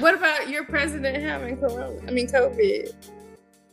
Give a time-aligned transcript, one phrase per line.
[0.00, 2.00] what about your president having corona?
[2.06, 2.92] I mean, COVID.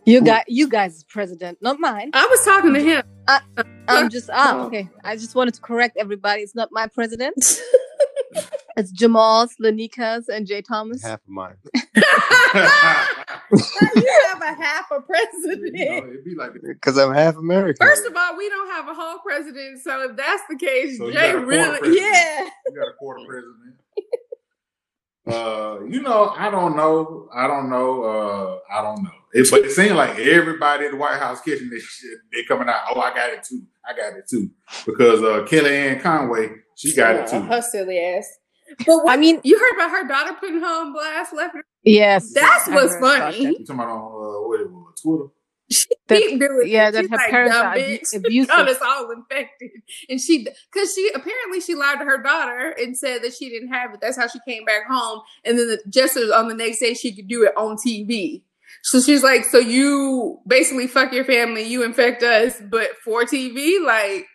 [0.06, 2.10] You got you guys president, not mine.
[2.14, 3.04] I was talking to him.
[3.28, 3.42] I,
[3.88, 4.90] I'm just ah okay.
[5.04, 6.42] I just wanted to correct everybody.
[6.42, 7.36] It's not my president.
[8.78, 11.04] it's Jamal's, Lanika's, and Jay Thomas.
[11.04, 11.56] Half of mine.
[11.76, 11.84] you
[14.28, 15.78] have a half a president.
[15.78, 17.86] You know, it'd be like Because I'm half American.
[17.86, 21.12] First of all, we don't have a whole president, so if that's the case, So
[21.12, 22.50] Jay got a quarter really, yeah.
[22.68, 23.76] you got a quarter president.
[25.32, 27.30] Uh, you know, I don't know.
[27.34, 28.04] I don't know.
[28.04, 29.12] Uh, I don't know.
[29.34, 32.68] It, but it seems like everybody at the White House kitchen, they shit, they coming
[32.68, 32.82] out.
[32.94, 33.62] Oh, I got it too.
[33.88, 34.50] I got it too.
[34.86, 37.42] Because uh, Kellyanne Conway, she got it too.
[37.42, 38.28] Her silly ass.
[38.86, 41.56] But what, I mean, you heard about her daughter putting her on blast left?
[41.56, 43.44] and- yes, That's I what's funny.
[43.44, 43.60] that.
[43.60, 44.68] You talking about on uh, what it
[45.02, 45.26] Twitter?
[46.08, 46.94] That- Keep doing yeah, it.
[46.94, 48.48] that She's her like, parents "Dumb are bitch." abusive.
[48.50, 49.70] Got us all infected,
[50.10, 53.70] and she because she apparently she lied to her daughter and said that she didn't
[53.70, 54.02] have it.
[54.02, 57.16] That's how she came back home, and then the, just on the next day she
[57.16, 58.42] could do it on TV.
[58.82, 63.84] So she's like, "So you basically fuck your family, you infect us, but for TV,
[63.86, 64.26] like."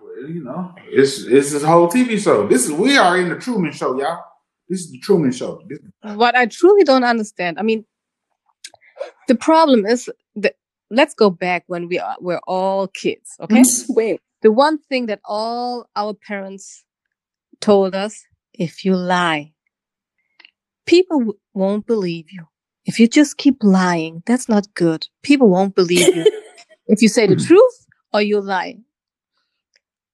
[0.00, 2.46] Well, you know, it's it's this whole TV show.
[2.46, 4.22] This is we are in the Truman Show, y'all.
[4.68, 5.60] This is the Truman Show.
[5.68, 5.78] This,
[6.14, 7.58] What I truly don't understand.
[7.58, 7.84] I mean,
[9.26, 10.54] the problem is that
[10.90, 13.62] let's go back when we are we're all kids, okay?
[13.62, 13.92] Mm-hmm.
[13.94, 16.84] Wait, the one thing that all our parents
[17.60, 19.52] told us if you lie
[20.86, 22.46] people w- won't believe you.
[22.84, 25.08] If you just keep lying that's not good.
[25.22, 26.24] People won't believe you.
[26.88, 27.44] If you say the hmm.
[27.44, 28.78] truth or you lie.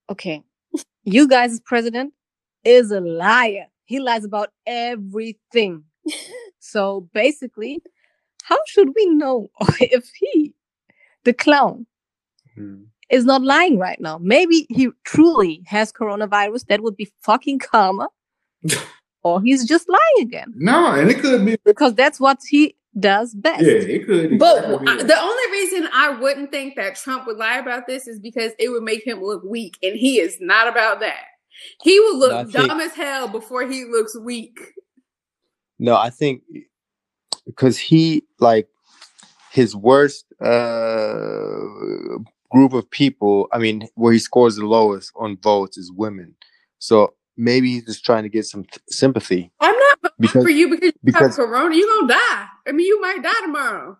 [0.08, 0.42] Okay.
[1.04, 2.14] You guys president
[2.64, 3.66] is a liar.
[3.84, 5.84] He lies about everything.
[6.64, 7.82] So basically
[8.48, 10.54] how should we know if he
[11.24, 11.86] the clown
[12.56, 12.82] Hmm.
[13.08, 14.18] is not lying right now.
[14.18, 16.66] Maybe he truly has coronavirus.
[16.66, 18.08] That would be fucking karma.
[19.24, 20.52] or he's just lying again.
[20.56, 21.56] no, and it could be.
[21.64, 23.62] Because that's what he does best.
[23.62, 24.38] Yeah, it could.
[24.38, 25.02] But exactly I- be.
[25.04, 28.68] the only reason I wouldn't think that Trump would lie about this is because it
[28.68, 31.24] would make him look weak, and he is not about that.
[31.82, 34.58] He will look No, I think- dumb as hell before he looks weak.
[35.78, 36.42] No, I think
[37.46, 38.68] because he like
[39.50, 42.18] his worst uh
[42.50, 43.48] group of people.
[43.52, 46.34] I mean, where he scores the lowest on votes is women.
[46.78, 49.50] So maybe he's just trying to get some th- sympathy.
[49.60, 51.74] I'm not Because- for you because you because- have corona.
[51.74, 52.46] You gonna die.
[52.68, 53.96] I mean, you might die tomorrow.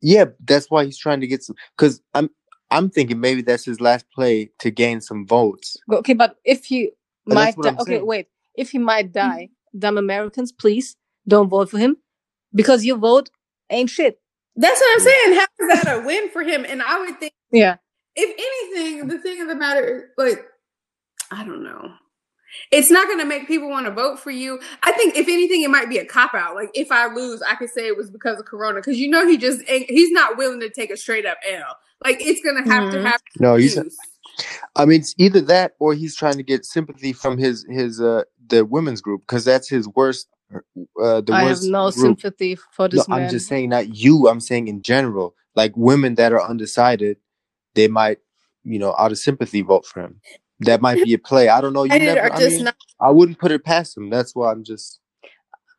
[0.00, 1.56] Yeah, that's why he's trying to get some.
[1.76, 2.30] Because I'm
[2.70, 5.76] I'm thinking maybe that's his last play to gain some votes.
[5.90, 6.90] Okay, but if he
[7.26, 8.06] might that's die, okay, saying.
[8.06, 8.26] wait.
[8.54, 10.96] If he might die, dumb Americans, please
[11.26, 11.96] don't vote for him
[12.54, 13.30] because your vote
[13.70, 14.20] ain't shit.
[14.56, 15.34] That's what I'm saying.
[15.38, 16.64] How is that a win for him?
[16.68, 17.76] And I would think, Yeah.
[18.16, 20.44] if anything, the thing of the matter, like,
[21.30, 21.92] I don't know.
[22.72, 24.58] It's not going to make people want to vote for you.
[24.82, 26.54] I think, if anything, it might be a cop out.
[26.54, 29.26] Like, if I lose, I could say it was because of Corona, because you know
[29.28, 31.76] he just ain't, he's not willing to take a straight up L.
[32.04, 33.04] Like, it's going to have to Mhm.
[33.06, 33.22] have.
[33.38, 33.76] No, he's.
[33.76, 33.96] use.
[34.76, 38.22] I mean, it's either that or he's trying to get sympathy from his his uh
[38.48, 40.28] the women's group because that's his worst.
[40.54, 42.20] Uh, the I have no group.
[42.20, 43.22] sympathy for No, this man.
[43.24, 44.28] I'm just saying not you.
[44.28, 47.18] I'm saying in general, like women that are undecided,
[47.74, 48.18] they might,
[48.64, 50.20] you know, out of sympathy vote for him.
[50.60, 51.48] That might be a play.
[51.48, 51.84] I don't know.
[51.84, 52.32] You United never.
[52.32, 52.76] are I, just mean, not.
[53.00, 54.10] I wouldn't put it past him.
[54.10, 55.00] That's why I'm just.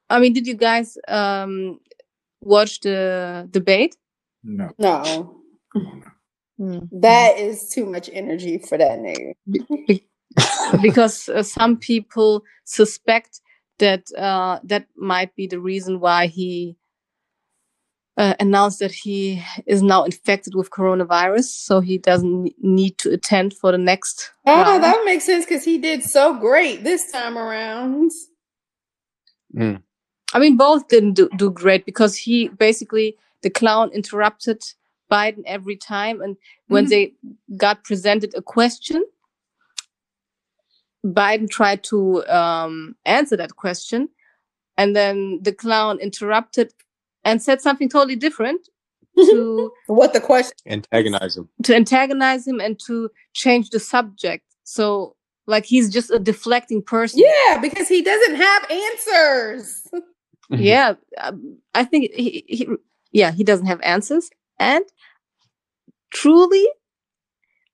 [0.09, 1.79] I mean, did you guys um
[2.41, 3.95] watch the debate?
[4.43, 4.71] no.
[4.79, 5.35] No,
[6.57, 6.79] Hmm.
[6.91, 9.33] that is too much energy for that nigga.
[10.81, 13.41] Because uh, some people suspect
[13.79, 16.77] that uh, that might be the reason why he
[18.17, 23.53] uh, announced that he is now infected with coronavirus, so he doesn't need to attend
[23.53, 24.31] for the next.
[24.45, 24.83] Oh, round.
[24.83, 28.11] that makes sense because he did so great this time around.
[30.33, 34.61] I mean, both didn't do, do great because he basically the clown interrupted
[35.11, 36.37] Biden every time, and
[36.67, 36.89] when Mhm.
[36.89, 37.13] they
[37.57, 39.03] got presented a question,
[41.05, 44.09] Biden tried to um, answer that question,
[44.77, 46.73] and then the clown interrupted
[47.23, 48.67] and said something totally different
[49.17, 50.53] to What the question?
[50.67, 51.49] Antagonize him.
[51.63, 54.45] to antagonize him and to change the subject.
[54.63, 55.15] So,
[55.47, 57.21] like, he's just a deflecting person.
[57.21, 59.87] Yeah, because he doesn't have answers.
[60.49, 62.67] yeah um, i think he, he
[63.11, 64.29] yeah he doesn't have answers
[64.59, 64.83] and
[66.11, 66.67] truly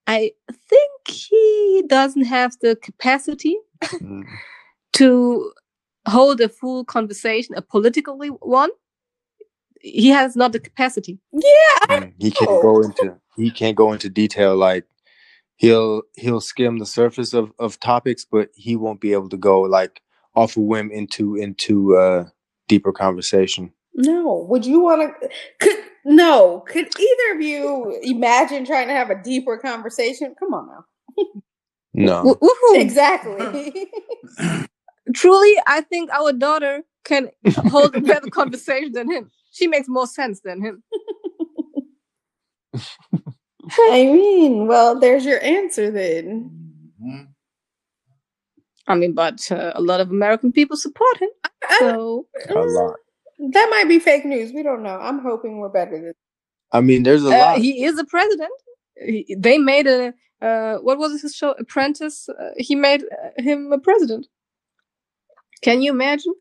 [0.07, 0.31] i
[0.69, 4.23] think he doesn't have the capacity Mhm.
[4.93, 5.51] to
[6.07, 8.69] hold a full conversation a politically one
[9.81, 14.09] he has not the capacity Yeah, Mm, he can't go into he can't go into
[14.09, 14.85] detail like
[15.57, 19.61] he'll he'll skim the surface of of topics but he won't be able to go
[19.61, 20.01] like
[20.35, 22.25] off a whim into into uh
[22.67, 23.71] deeper conversation.
[23.93, 24.45] No.
[24.49, 25.29] Would you want to?
[25.59, 26.63] Could no?
[26.67, 30.35] Could either of you imagine trying to have a deeper conversation?
[30.39, 30.85] Come on now.
[31.93, 32.23] No.
[32.23, 32.79] Woo- woohoo.
[32.81, 33.89] Exactly.
[35.13, 37.29] Truly, I think our daughter can
[37.69, 39.31] hold a better conversation than him.
[39.51, 40.83] She makes more sense than him.
[43.71, 47.29] I mean, well, there's your answer then.
[48.87, 51.29] I mean, but uh, a lot of American people support him.
[51.79, 52.95] So A lot.
[53.39, 54.51] That might be fake news.
[54.53, 54.97] We don't know.
[54.99, 56.13] I'm hoping we're better than.
[56.71, 57.57] I mean, there's a uh, lot.
[57.59, 58.51] he is a president.
[58.97, 61.51] He, they made a uh, what was his show?
[61.51, 62.29] Apprentice.
[62.29, 64.27] Uh, he made uh, him a president.
[65.61, 66.33] Can you imagine?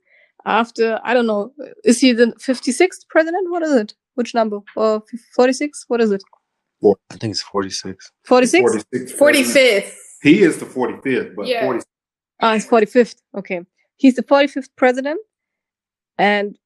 [0.46, 1.52] After I don't know,
[1.84, 3.50] is he the fifty sixth president?
[3.50, 3.94] What is it?
[4.14, 4.60] Which number?
[4.76, 5.02] Or
[5.34, 5.84] forty six?
[5.88, 6.22] What is it?
[7.10, 8.12] I think it's 46.
[8.24, 8.84] Forty six.
[8.92, 9.10] 46th.
[9.12, 9.98] Forty fifth.
[10.22, 11.64] He is the 45th, but Yeah.
[11.64, 11.84] 40,
[12.40, 13.16] Ah, it's 45th.
[13.36, 13.60] Okay.
[13.96, 15.20] He's the 45th president.
[16.18, 16.58] And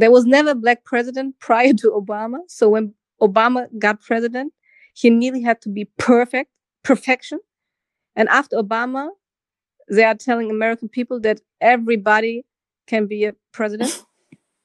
[0.00, 2.38] there was never a black president prior to Obama.
[2.48, 4.52] So when Obama got president,
[4.94, 6.50] he nearly had to be perfect,
[6.82, 7.40] perfection.
[8.16, 9.08] And after Obama,
[9.90, 12.44] they are telling American people that everybody
[12.86, 14.02] can be a president.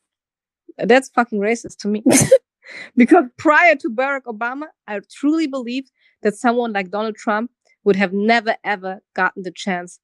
[0.77, 2.03] That's fucking racist to me.
[2.95, 5.91] because prior to Barack Obama, I truly believed
[6.21, 7.51] that someone like Donald Trump
[7.83, 9.99] would have never ever gotten the chance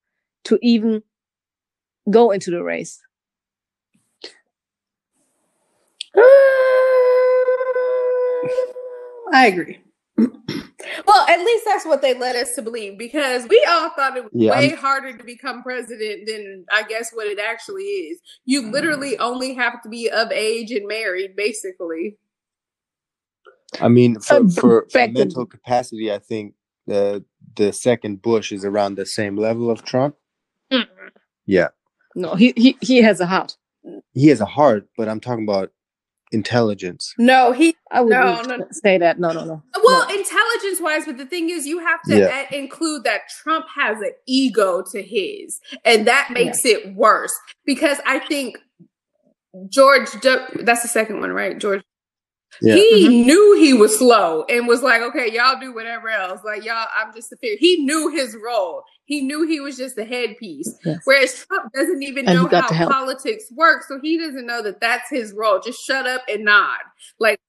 [0.46, 1.04] to even
[2.10, 3.02] go into the race.
[9.34, 9.80] I agree.
[10.18, 14.24] well, at least that's what they led us to believe because we all thought it
[14.24, 18.20] was Yeah, way I'm- harder to become president than I guess what it actually is.
[18.46, 22.18] You literally only have to be of age and married, basically.
[23.80, 26.54] I mean, for, Uh, for, for mental capacity, I think
[26.88, 27.24] the
[27.56, 30.16] the second Bush is around the same level of Trump.
[31.48, 31.70] Yeah,
[32.16, 33.58] No, he he he has a heart.
[34.14, 35.72] he has a heart, but I'm talking about
[36.32, 37.14] intelligence.
[37.18, 38.68] No, he I would No, not no, no.
[38.72, 39.20] say that.
[39.20, 39.62] No, no, no.
[39.84, 40.16] well, No.
[40.16, 42.28] intelligence wise, but the thing is, you have to Yeah.
[42.28, 47.34] add- include that Trump has an ego to his, and that makes it worse
[47.66, 48.58] because I think
[49.70, 50.10] George.
[50.22, 51.58] W- that's the second one, right?
[51.60, 51.84] George.
[52.62, 52.76] Yeah.
[52.76, 53.28] He mm-hmm.
[53.28, 56.42] knew he was slow and was like, okay, y'all do whatever else.
[56.44, 57.58] Like, y'all, I'm just a figure.
[57.60, 58.84] He knew his role.
[59.06, 60.74] He knew he was just a headpiece.
[60.86, 61.00] Yes.
[61.06, 63.84] Whereas Trump doesn't even And know how politics work.
[63.84, 65.60] So he doesn't know that that's his role.
[65.60, 66.80] Just shut up and nod.
[67.20, 67.40] Like,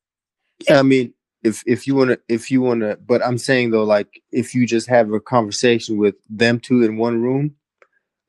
[0.71, 1.13] I mean,
[1.43, 4.89] if if you wanna, if you wanna, but I'm saying though, like if you just
[4.89, 7.55] have a conversation with them two in one room,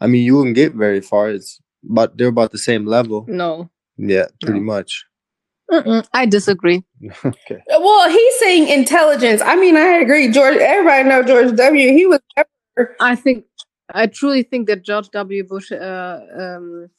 [0.01, 1.29] I mean, you wouldn't get very far.
[1.29, 3.25] It's but they're about the same level.
[3.27, 3.69] No.
[3.97, 4.65] Yeah, pretty No.
[4.65, 5.05] much.
[5.71, 6.83] Mm-mm, I disagree.
[7.25, 7.63] okay.
[7.67, 9.41] well, he's saying intelligence.
[9.43, 10.31] I mean, I agree.
[10.31, 11.89] George, everybody know George W.
[11.93, 12.19] He was
[12.99, 13.45] I think
[13.93, 15.43] I truly think that George W.
[15.45, 16.89] Bush uh, um,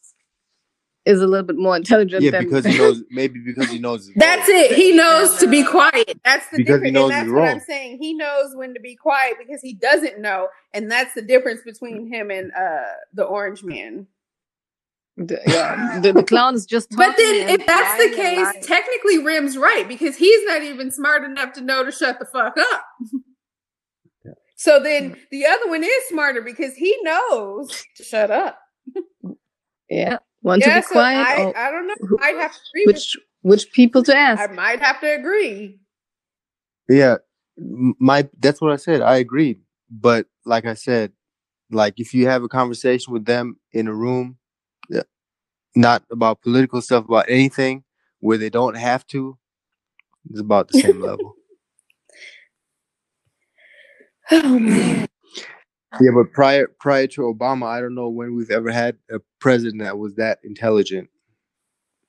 [1.06, 3.02] is a little bit more intelligent Yeah, than because he knows.
[3.11, 4.11] Maybe because he knows.
[4.16, 4.72] That's it.
[4.76, 6.19] He knows to be quiet.
[6.25, 6.94] That's the Because he difference.
[6.94, 7.48] knows and that's what role.
[7.48, 7.98] I'm saying.
[8.00, 12.06] He knows when to be quiet because he doesn't know, and that's the difference between
[12.12, 12.84] him and uh
[13.15, 14.06] the Orange Man.
[15.17, 16.91] The, yeah, the, the clown is just.
[16.91, 18.63] But then, if that's the case, lying.
[18.63, 22.56] technically Rim's right because he's not even smart enough to know to shut the fuck
[22.59, 22.85] up.
[24.56, 25.19] So then mm.
[25.31, 28.59] the other one is smarter because he knows to shut up.
[29.91, 31.19] yeah, want yeah, to be so quiet.
[31.19, 31.94] I, oh, I don't know.
[32.01, 32.87] who- I might have to agree.
[32.87, 34.41] with- which which people to ask?
[34.41, 35.79] I might have to agree.
[36.89, 37.17] Yeah,
[37.59, 39.03] my that's what I said.
[39.03, 41.13] I agreed, but like I said,
[41.71, 44.39] like if you have a conversation with them in a room,
[44.88, 45.03] yeah,
[45.74, 47.84] not about political stuff, about anything
[48.20, 49.38] where they don't have to,
[50.31, 51.34] it's about the same level.
[54.31, 55.06] Oh man.
[56.00, 59.82] Yeah, but prior prior to Obama, I don't know when we've ever had a president
[59.82, 61.10] that was that intelligent.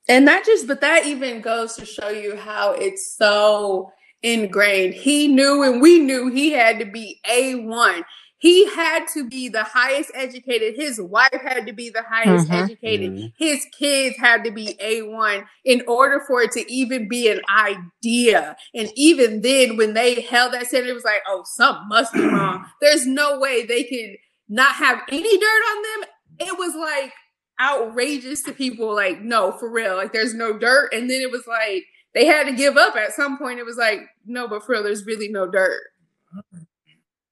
[0.08, 3.91] And that just, but that even goes to show you how it's so
[4.22, 4.94] ingrained.
[4.94, 8.03] He knew and we knew he had to be A1.
[8.46, 10.75] He had to be the highest educated.
[10.75, 12.64] His wife had to be the highest Mhm.
[12.64, 13.12] educated.
[13.14, 13.34] Mhm.
[13.40, 18.56] His kids had to be A1 in order for it to even be an idea.
[18.75, 22.20] And even then, when they held that Senate, it was like, oh, something must be
[22.22, 22.66] wrong.
[22.82, 26.10] There's no way they could not have any dirt on them.
[26.48, 27.14] It was like,
[27.60, 31.48] outrageous to people like no for real like there's no dirt and then it was
[31.48, 34.74] like they had to give up at some point it was like no but for
[34.74, 35.82] real there's really no dirt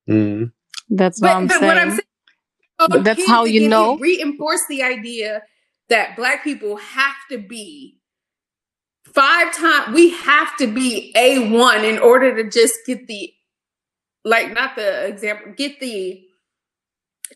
[0.10, 0.53] Mhm.
[0.89, 1.65] That's what I'm but saying.
[1.67, 2.01] what i'm saying
[2.79, 3.97] so that's how you know.
[3.97, 5.43] Reinforce the idea
[5.89, 7.97] that black people have to be
[9.13, 13.31] five times we have to be a1 in order to just get the
[14.25, 16.21] like not the example get the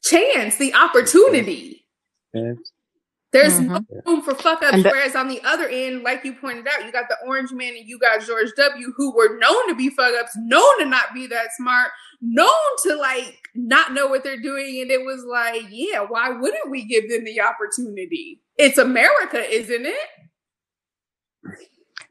[0.03, 1.85] chance the opportunity
[2.33, 2.53] Yeah.
[3.33, 3.67] There's Mhm.
[3.67, 4.83] no room for fuck ups.
[4.83, 7.75] That- Whereas on the other end, like you pointed out, you got the Orange Man
[7.75, 11.13] and you got George W, who were known to be fuck ups, known to not
[11.13, 12.47] be that smart, known
[12.83, 14.81] to like not know what they're doing.
[14.81, 18.41] And it was like, yeah, why wouldn't we give them the opportunity?
[18.57, 20.09] It's America, isn't it?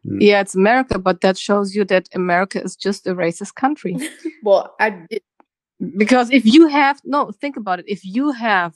[0.06, 0.20] Hmm.
[0.20, 3.96] Yeah, it's America, but that shows you that America is just a racist country.
[4.42, 5.22] Well, I did.
[5.96, 7.86] because if you have no, think about it.
[7.88, 8.74] If you have,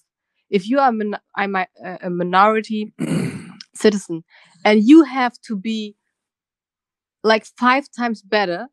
[0.50, 1.66] if you are min- I'm a,
[2.02, 2.92] a minority
[3.74, 4.24] citizen,
[4.64, 5.94] and you have to be
[7.22, 8.66] like five times better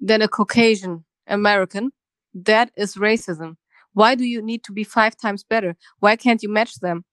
[0.00, 1.90] than a Caucasian American,
[2.34, 3.56] that is racism.
[3.92, 5.76] Why do you need to be five times better?
[5.98, 7.04] Why can't you match them?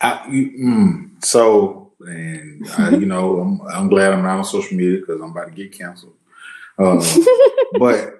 [0.00, 5.00] I, mm, so, and uh, you know, I'm, I'm glad I'm not on social media
[5.00, 6.14] because I'm about to get canceled.
[6.78, 6.96] Uh,
[7.78, 8.14] but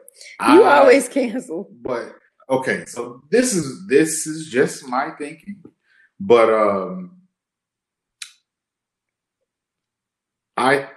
[0.49, 1.69] you I- always cancel.
[1.83, 2.15] But
[2.49, 5.63] okay, so this is this is just my thinking,
[6.21, 7.13] but um,
[10.57, 10.89] I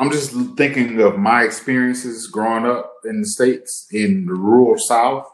[0.00, 5.26] I'm just thinking of my experiences growing up in the states in the rural South,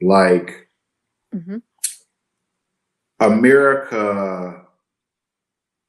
[0.00, 0.70] like
[1.34, 1.60] Mhm.
[3.20, 4.66] America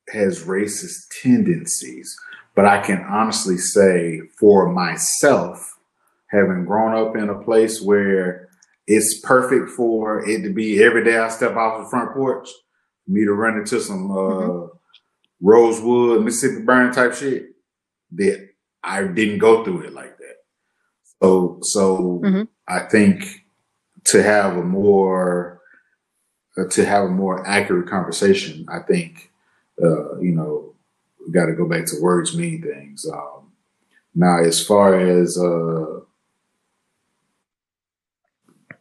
[0.10, 2.20] has racist tendencies,
[2.56, 5.80] but I can honestly say for myself,
[6.28, 8.50] having grown up in a place where
[8.86, 12.50] it's perfect for it to be every day I step off the front porch,
[13.08, 14.68] me to run into some uh,
[15.42, 17.57] Rosewood, Mississippi burn type shit,
[18.14, 18.50] that
[18.84, 20.38] I didn't go through it like that.
[21.22, 22.48] So, so Mhm.
[22.68, 23.46] I think
[24.06, 25.62] to have a more
[26.58, 29.32] uh, to have a more accurate conversation, I think
[29.82, 30.74] uh, you know
[31.26, 33.06] we got to go back to words mean things.
[33.12, 33.52] Um,
[34.16, 36.00] now, as far as uh,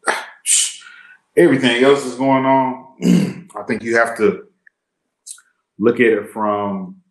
[1.37, 4.47] everything else is going on, I think you have to
[5.79, 7.03] look at it from.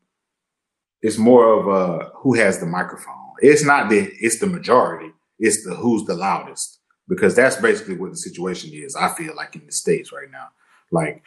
[1.05, 3.13] It's more of a who has the microphone.
[3.37, 5.11] It's not that it's the majority.
[5.37, 8.95] It's the who's the loudest because that's basically what the situation is.
[8.95, 10.47] I feel like in the states right now,
[10.91, 11.21] like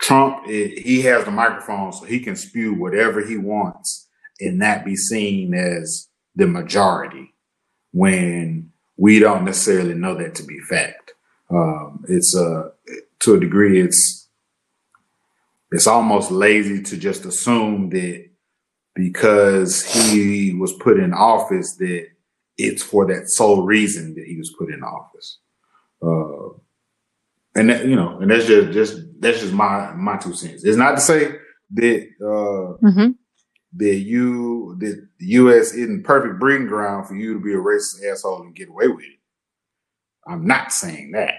[0.00, 4.08] Trump, it, he has the microphone so he can spew whatever he wants
[4.40, 7.34] and not be seen as the majority
[7.92, 11.12] when we don't necessarily know that to be fact.
[11.50, 12.70] Um, it's uh,
[13.18, 14.26] to a degree, it's
[15.70, 18.31] it's almost lazy to just assume that
[18.94, 22.06] because he was put in office that
[22.58, 25.38] it's for that sole reason that he was put in office.
[26.02, 26.58] Uh,
[27.54, 30.64] and that, you know, and that's just just that's just my my two cents.
[30.64, 31.34] It's not to say
[31.74, 33.12] that uh, Mm-hmm.
[33.76, 35.72] that you that the U.S.
[35.72, 39.04] isn't perfect breeding ground for you to be a racist asshole and get away with
[39.04, 39.18] it.
[40.26, 41.34] I'm not saying that.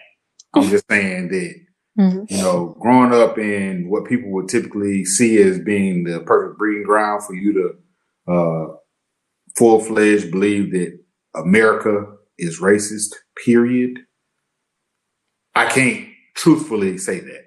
[0.53, 1.55] I'm just saying that
[1.97, 2.25] Mhm.
[2.29, 6.83] you know, growing up in what people would typically see as being the perfect breeding
[6.83, 8.73] ground for you to uh,
[9.57, 10.97] full fledged believe that
[11.35, 12.05] America
[12.37, 13.13] is racist.
[13.45, 13.99] Period.
[15.55, 17.43] I can't truthfully say that.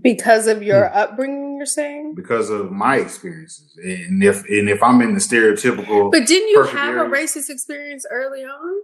[0.00, 2.14] Because of your upbringing, you're saying?
[2.14, 3.76] because of my experiences.
[3.82, 8.06] And if and if I'm in the stereotypical, But didn't you have a racist experience
[8.10, 8.82] early on?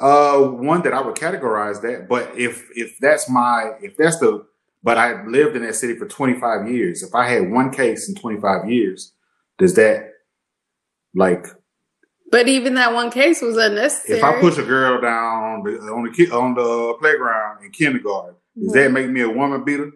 [0.00, 2.08] Uh, one that I would categorize that.
[2.08, 4.46] But if if that's my if that's the
[4.82, 7.02] but I lived in that city for 25 years.
[7.02, 9.12] If I had one case in 25 years,
[9.58, 10.14] does that
[11.14, 11.46] like
[12.30, 14.18] But even that one case was unnecessary.
[14.18, 18.36] if I push a girl down on the on the, on the playground in kindergarten,
[18.58, 19.92] does that make me a woman beater?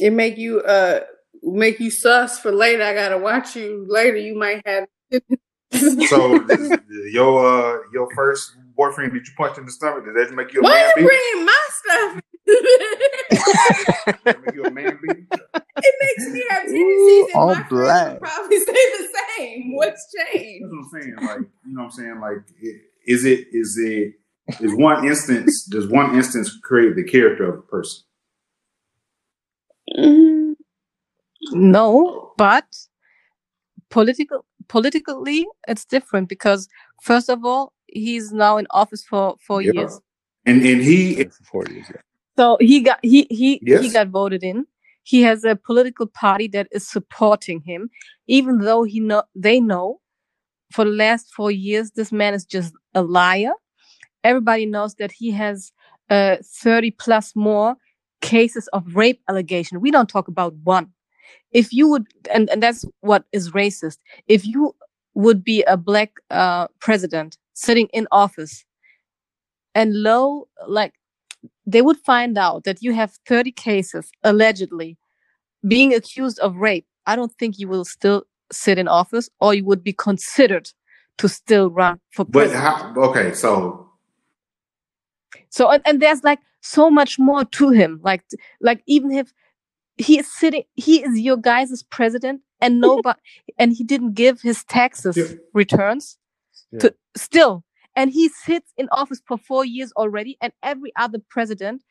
[0.00, 1.00] it make you uh
[1.42, 2.82] make you sus for later.
[2.82, 4.16] I gotta watch you later.
[4.16, 4.86] You might have
[6.08, 6.44] So
[7.12, 10.60] your uh, your first boyfriend that you punched in the stomach, does that make you
[10.60, 11.08] a Why man you beater?
[11.08, 12.22] bringing my stuff?
[14.42, 15.26] Make you a man beater?
[15.82, 18.18] it makes me have tendencies, Ooh, and all my black.
[18.20, 19.08] probably say the
[19.38, 19.76] same.
[19.76, 20.34] What's changed?
[20.34, 20.64] That's changed?
[20.72, 21.16] what I'm saying.
[21.22, 22.20] Like, you know what I'm saying?
[22.20, 24.14] Like, i- is it, is it,
[24.60, 28.02] is one instance, does one instance create the character of a person?
[29.98, 30.54] Mm,
[31.52, 32.66] No, but
[33.90, 36.68] political politically it's different because
[37.02, 39.72] first of all he's now in office for four Yeah.
[39.72, 40.00] years
[40.46, 41.86] And, and he, four years.
[41.94, 42.00] Yeah.
[42.38, 44.66] so he got he he he got voted in
[45.02, 47.90] he has a political party that is supporting him
[48.26, 50.00] even though he know they know
[50.72, 53.52] for the last four years this man is just a liar
[54.24, 55.72] everybody knows that he has
[56.10, 57.76] uh 30 plus more
[58.20, 60.86] cases of rape allegation we don't talk about one
[61.52, 64.74] if you would and, and that's what is racist if you
[65.14, 68.64] would be a black uh president sitting in office.
[69.74, 70.94] And low like
[71.66, 74.98] they would find out that you have 30 cases allegedly
[75.66, 76.86] being accused of rape.
[77.06, 80.70] I don't think you will still sit in office or you would be considered
[81.18, 82.62] to still run for But president.
[82.62, 83.86] how, okay, so
[85.50, 88.00] so and, and there's like so much more to him.
[88.02, 88.22] Like
[88.60, 89.32] like even if
[89.96, 93.20] he is sitting he is your guys' president and nobody
[93.58, 95.36] and he didn't give his taxes Yeah.
[95.54, 96.18] returns
[96.72, 96.80] Yeah.
[96.80, 97.64] to still
[97.96, 101.82] and he sits in office for four years already and every other president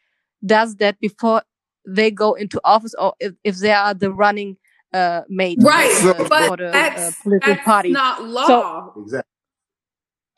[0.46, 1.42] does that before
[1.86, 4.56] they go into office or if, if they are the running
[4.94, 8.94] uh mate Right, So- uh, but for the uh, that's, political that's party not law.
[8.98, 9.28] exactly.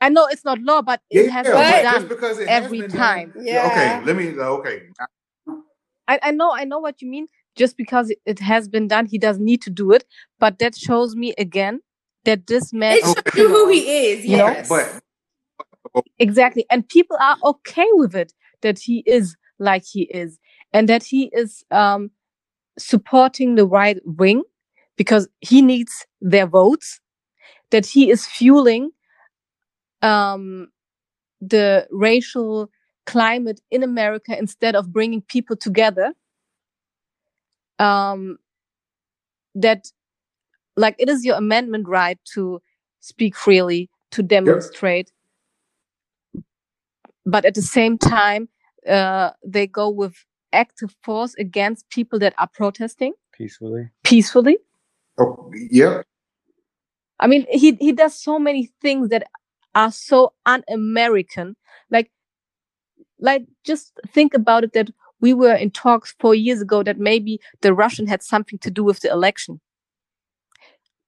[0.01, 2.47] i know it's not law but Yeah, it has yeah, been but done because it
[2.47, 3.33] every been done- time.
[3.39, 3.67] Yeah.
[3.67, 4.25] Okay, let me.
[4.39, 4.77] Okay,
[6.07, 7.27] I, I know I know what you mean.
[7.55, 10.03] Just because it, it has been done, he doesn't need to do it.
[10.39, 11.81] But that shows me again
[12.25, 14.25] that this man it shows you who he is.
[14.25, 19.83] You know, Yes, but exactly, and people are okay with it that he is like
[19.85, 20.39] he is,
[20.73, 22.11] and that he is um,
[22.77, 24.43] supporting the right wing
[24.97, 26.99] because he needs their votes.
[27.71, 28.91] That he is fueling
[30.01, 30.67] um,
[31.39, 32.69] the racial
[33.05, 36.13] climate in America instead of bringing people together.
[37.79, 38.37] Um,
[39.55, 39.87] that
[40.81, 42.61] like it is your amendment right to
[42.99, 45.11] speak freely, to demonstrate.
[47.25, 48.49] But at the same time,
[48.87, 50.15] uh, they go with
[50.51, 53.89] active force against people that are protesting peacefully.
[54.03, 54.57] peacefully.
[55.19, 56.01] oh, yeah,
[57.19, 59.23] I mean, he he does so many things that
[59.75, 61.55] are so un-American.
[61.89, 62.11] Like,
[63.19, 64.73] like just think about it.
[64.73, 64.89] That
[65.21, 68.83] we were in talks four years ago that maybe the Russian had something to do
[68.83, 69.61] with the election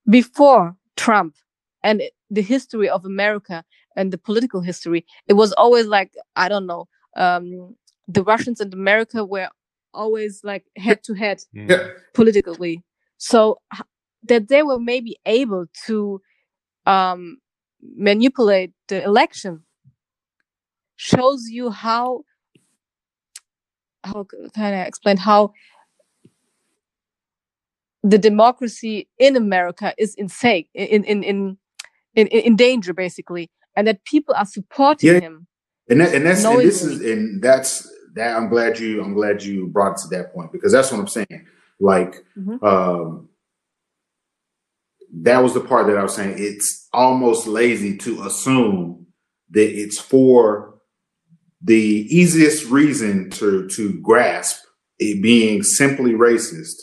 [0.08, 1.36] before Trump
[1.82, 3.64] and the history of America
[3.96, 5.06] and the political history.
[5.28, 6.88] It was always like I don't know.
[7.16, 7.76] Um,
[8.08, 9.48] the Russians and America were
[9.92, 11.88] always like head to head yeah.
[12.14, 12.82] politically.
[13.18, 13.58] So
[14.24, 16.20] that they were maybe able to
[16.86, 17.38] um,
[17.80, 19.62] manipulate the election
[20.96, 22.24] shows you how
[24.04, 25.52] how can I explain how
[28.04, 31.58] the democracy in America is in sake in in in
[32.14, 35.20] in, in danger basically, and that people are supporting Yeah.
[35.20, 35.46] him.
[35.88, 38.36] And that, and that's and this is and that's that.
[38.36, 41.08] I'm glad you I'm glad you brought it to that point because that's what I'm
[41.08, 41.46] saying.
[41.80, 42.62] Like, Mhm.
[42.62, 43.28] um,
[45.22, 46.36] that was the part that I was saying.
[46.38, 49.06] It's almost lazy to assume
[49.50, 50.80] that it's for
[51.62, 54.62] the easiest reason to to grasp
[54.98, 56.76] it being simply racist.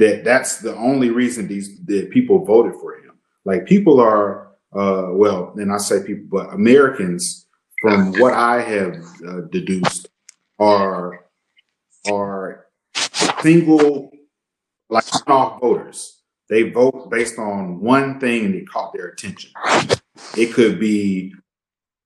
[0.00, 3.18] That that's the only reason these that people voted for him.
[3.44, 7.46] Like people are uh well, and I say people, but Americans,
[7.82, 8.96] from what I have
[9.28, 10.08] uh, deduced,
[10.58, 11.26] are
[12.10, 12.66] are
[13.42, 14.10] single
[14.88, 16.22] like off voters.
[16.48, 19.50] They vote based on one thing that caught their attention.
[20.34, 21.34] It could be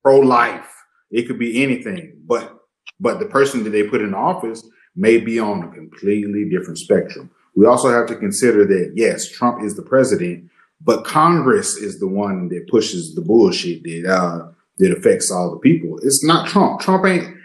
[0.03, 0.69] pro life.
[1.11, 2.57] It could be anything, but
[2.99, 7.31] but the person that they put in office may be on a completely different spectrum.
[7.55, 10.49] We also have to consider that yes, Trump is the president,
[10.81, 15.59] but Congress is the one that pushes the bullshit that uh, that affects all the
[15.59, 15.97] people.
[16.03, 16.81] It's not Trump.
[16.81, 17.35] Trump ain't.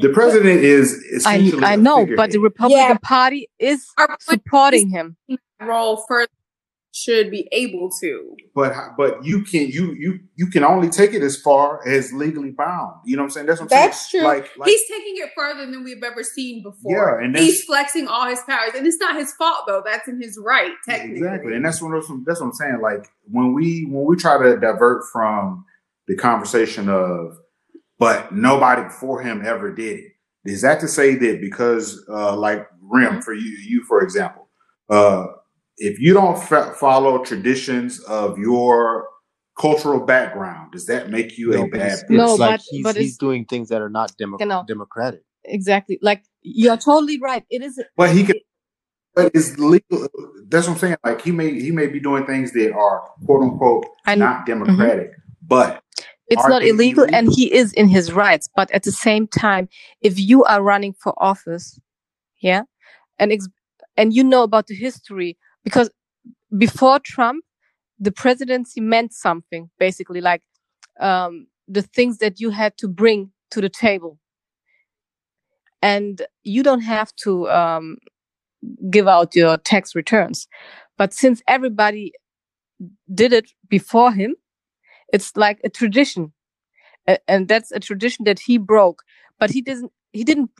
[0.00, 0.92] The president is
[1.24, 2.42] I essentially I a know, but the figurehead.
[2.42, 3.86] Republican Party is
[4.20, 5.16] supporting him.
[5.60, 6.28] role further
[6.96, 8.36] should be able to.
[8.54, 12.52] but but you can you you you can only take it as far as legally
[12.52, 12.94] bound.
[13.04, 13.46] You know what I'm saying?
[13.46, 14.22] That's what I'm That's saying.
[14.22, 14.28] true.
[14.28, 17.18] Like, like He's taking it further than we've ever seen before.
[17.20, 19.82] Yeah, and he's flexing all his powers, and it's not his fault though.
[19.84, 21.16] That's in his right, technically.
[21.16, 21.90] exactly, and that's what
[22.24, 22.78] that's what I'm saying.
[22.80, 25.64] Like when we when we try to divert from
[26.06, 27.36] the conversation of,
[27.98, 30.12] but nobody before him ever did it.
[30.44, 34.46] Is that to say that because uh, like Rim for you you for example,
[34.88, 35.26] uh,
[35.78, 39.08] if you don't fa- follow traditions of your
[39.58, 42.16] cultural background, does that make you a No, but bad it's, person?
[42.16, 44.46] No, it's like but- he's, but he's it's- doing things that are not demo- You
[44.46, 44.64] know.
[44.66, 45.22] democratic.
[45.44, 45.98] Exactly.
[46.00, 47.44] Like you're totally right.
[47.50, 48.36] It is But he can.
[49.14, 50.08] But it's legal.
[50.48, 50.96] That's what I'm saying.
[51.04, 55.10] Like he may he may be doing things that are quote unquote I not democratic,
[55.10, 55.46] mm-hmm.
[55.46, 55.82] but
[56.28, 59.68] it's not they illegal and he is in his rights but at the same time
[60.00, 61.78] if you are running for office
[62.40, 62.62] yeah
[63.18, 63.46] and ex-
[63.98, 65.90] and you know about the history because
[66.58, 67.44] before trump
[67.98, 70.42] the presidency meant something basically like
[71.00, 74.18] um the things that you had to bring to the table.
[75.82, 77.98] And you don't have to um
[78.90, 80.48] give out your tax returns.
[80.98, 82.12] But since everybody
[83.12, 84.34] did it before him
[85.12, 86.32] it's like a tradition.
[87.28, 89.02] And that's a tradition that he broke.
[89.38, 90.50] But he doesn't he didn't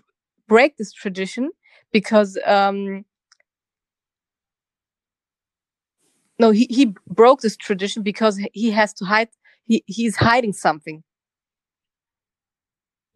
[0.49, 1.51] break this tradition
[1.93, 3.05] because um
[6.39, 9.29] no he, he broke this tradition because he has to hide
[9.67, 11.03] he, he's hiding something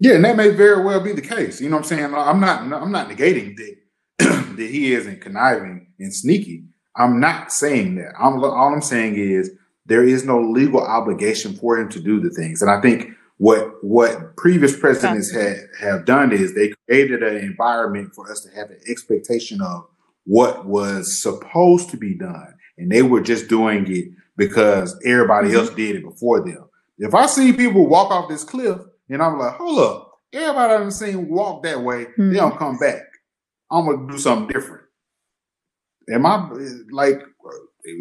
[0.00, 1.60] Yeah, and that may very well be the case.
[1.60, 2.14] You know what I'm saying?
[2.14, 3.76] I'm not I'm not negating that
[4.56, 6.64] that he isn't conniving and sneaky.
[6.96, 8.12] I'm not saying that.
[8.18, 9.50] I'm all I'm saying is
[9.86, 12.62] there is no legal obligation for him to do the things.
[12.62, 18.14] And I think what what previous presidents had have done is they created an environment
[18.14, 19.86] for us to have an expectation of
[20.24, 22.54] what was supposed to be done.
[22.78, 25.54] And they were just doing it because everybody Mhm.
[25.56, 26.64] else did it before them.
[26.98, 30.92] If I see people walk off this cliff and I'm like, hold up, everybody I've
[30.92, 32.30] seen walk that way, Hmm.
[32.30, 33.02] they don't come back.
[33.70, 34.84] I'm gonna do something different.
[36.10, 36.48] Am I
[36.90, 37.20] like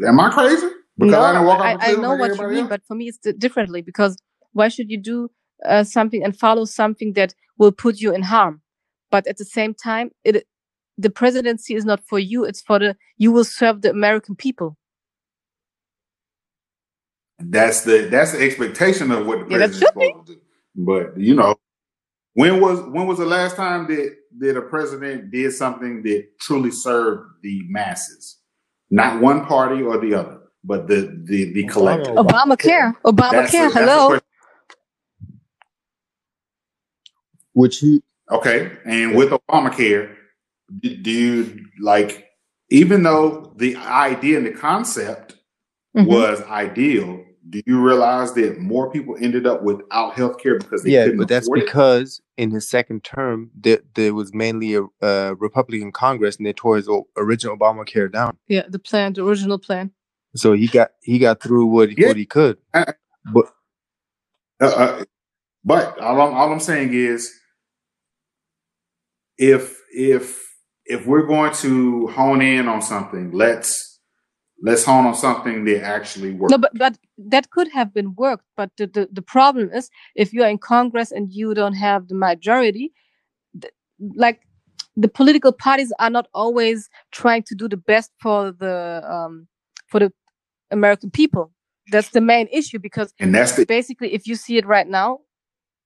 [0.06, 0.68] am I crazy?
[0.98, 2.70] Because I didn't walk off I, the I know like what you mean, else?
[2.70, 4.18] but for me it's di- differently because
[4.54, 5.30] why should you do
[5.66, 8.62] uh, something and follow something that will put you in harm?
[9.12, 10.46] But at the same time, it
[10.98, 14.78] the presidency is not for you; it's for the you will serve the American people.
[17.40, 20.14] That's the that's the expectation of what the Yeah, that president's be.
[20.14, 20.42] supposed to do.
[20.76, 21.56] But you know,
[22.34, 26.72] when was when was the last time that that a president did something that truly
[26.72, 28.38] served the masses?
[28.92, 31.74] Not one party or the other, but the the the Obama.
[31.74, 32.16] collective.
[32.18, 32.96] Obamacare,
[33.30, 33.72] That's Obamacare.
[33.74, 34.20] Hello.
[37.54, 40.17] Which he Okay, and with Obamacare,
[40.80, 42.28] do do you like
[42.70, 45.36] even though the idea and the concept
[45.96, 46.08] Mhm.
[46.08, 50.92] was ideal, do you realize that more people ended up without health care because they
[50.92, 51.54] yeah, couldn't but that's it?
[51.66, 56.54] because in his second term there, there was mainly a, a Republican Congress and they
[56.54, 58.38] tore his original Obamacare down.
[58.48, 59.92] Yeah, the plan, the original plan.
[60.36, 62.08] So he got he got through what Yeah.
[62.08, 62.58] what he could.
[62.74, 62.86] Uh,
[63.34, 63.46] But
[64.62, 65.04] Uh, uh,
[65.64, 67.32] but all I'm, all I'm saying is,
[69.38, 70.47] if if
[70.88, 74.00] if we're going to hone in on something, let's
[74.62, 76.52] let's hone on something that actually works.
[76.52, 78.45] No, but but that could have been worked.
[78.56, 82.08] But the, the, the problem is, if you are in Congress and you don't have
[82.08, 82.93] the majority,
[83.62, 83.73] th-
[84.15, 84.41] like
[84.95, 89.47] the political parties are not always trying to do the best for the um,
[89.88, 90.12] for the
[90.71, 91.52] American people.
[91.91, 95.19] That's the main issue because and that's the basically, if you see it right now,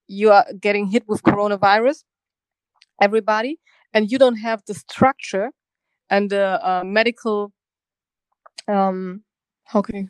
[0.08, 2.04] you are getting hit with coronavirus,
[3.00, 3.60] everybody,
[3.94, 5.52] and you don't have the structure
[6.10, 7.52] and the uh, medical
[8.68, 9.24] um
[9.66, 10.08] how can you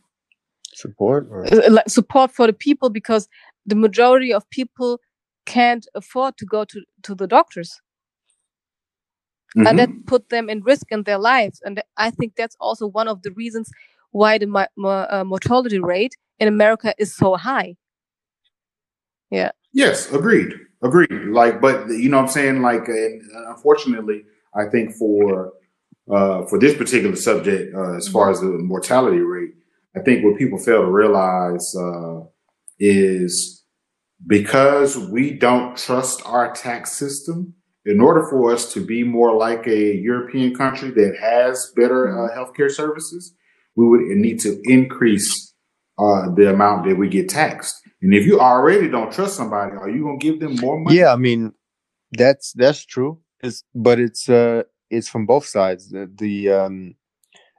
[0.74, 3.28] support or uh, support for the people because
[3.66, 5.00] the majority of people
[5.46, 7.82] can't afford to go to, to the doctors.
[9.58, 9.68] Mhm.
[9.70, 11.62] and that put them in risk in their lives.
[11.66, 13.70] And i think that's also one of the reasons
[14.12, 14.48] why the
[14.86, 17.76] uh, mortality rate in america is so high
[19.74, 20.54] Yes, agreed,
[20.84, 21.12] agreed.
[21.32, 24.24] Like, but you know, what I'm saying, like, and unfortunately,
[24.56, 25.54] I think for
[26.12, 29.52] uh, for this particular subject, uh, as far as the mortality rate,
[29.96, 32.22] I think what people fail to realize uh,
[32.80, 33.64] is
[34.28, 37.56] because we don't trust our tax system.
[37.84, 42.36] In order for us to be more like a European country that has better uh,
[42.36, 43.34] healthcare services,
[43.76, 45.56] we would need to increase
[45.98, 47.81] uh, the amount that we get taxed.
[48.02, 50.98] And if you already don't trust somebody, are you gonna give them more money?
[50.98, 51.54] Yeah, I mean
[52.12, 53.20] that's that's true.
[53.42, 55.90] It's but it's uh it's from both sides.
[55.90, 56.96] The the um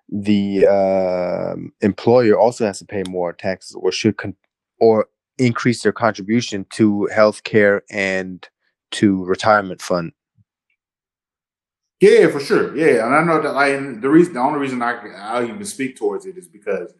[0.09, 4.37] the um employer also has to pay more taxes or should con-
[4.81, 8.48] or increase their contribution to healthcare and
[8.92, 10.12] to retirement fund.
[12.00, 12.76] Yeah, for sure.
[12.76, 13.55] Yeah, and I know that.
[13.55, 16.92] Like the reason, the only reason I I even speak towards it is because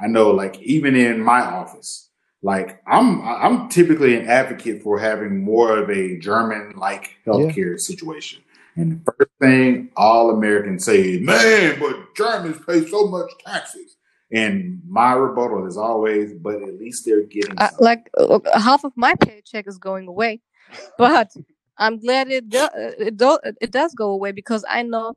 [0.00, 2.07] I know, like, even in my office,
[2.42, 8.42] like I'm I'm typically an advocate for having more of a German like healthcare situation.
[8.76, 13.96] And the first thing all Americans say is, "Man, but Germans pay so much taxes."
[14.30, 18.92] And my rebuttal is always, "But at least they're getting uh, like uh, half of
[18.94, 20.40] my paycheck is going away
[20.98, 21.30] but
[21.78, 25.14] i'm glad it do, it, do, it does go away because i know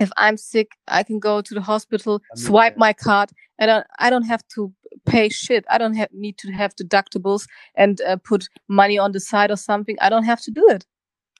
[0.00, 2.80] if i'm sick i can go to the hospital I mean, swipe yeah.
[2.80, 4.72] my card and I, I don't have to
[5.06, 5.64] pay shit.
[5.70, 9.56] I don't have need to have deductibles and uh, put money on the side or
[9.56, 9.96] something.
[10.00, 10.86] I don't have to do it.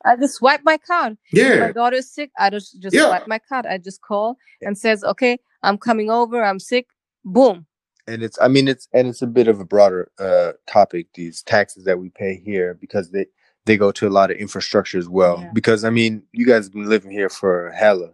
[0.04, 1.16] I just swipe my card.
[1.32, 3.06] Yeah, my daughter is sick i just just Yeah.
[3.08, 3.66] swipe my card.
[3.66, 6.42] I just call and says okay i'm coming over.
[6.44, 6.86] I'm sick.
[7.24, 7.66] Boom.
[8.06, 11.42] And it's i mean it's and it's a bit of a broader uh topic these
[11.42, 13.26] taxes that we pay here because they
[13.66, 15.40] they go to a lot of infrastructure as well.
[15.40, 15.50] Yeah.
[15.54, 18.10] because i mean you guys have been living here for hella.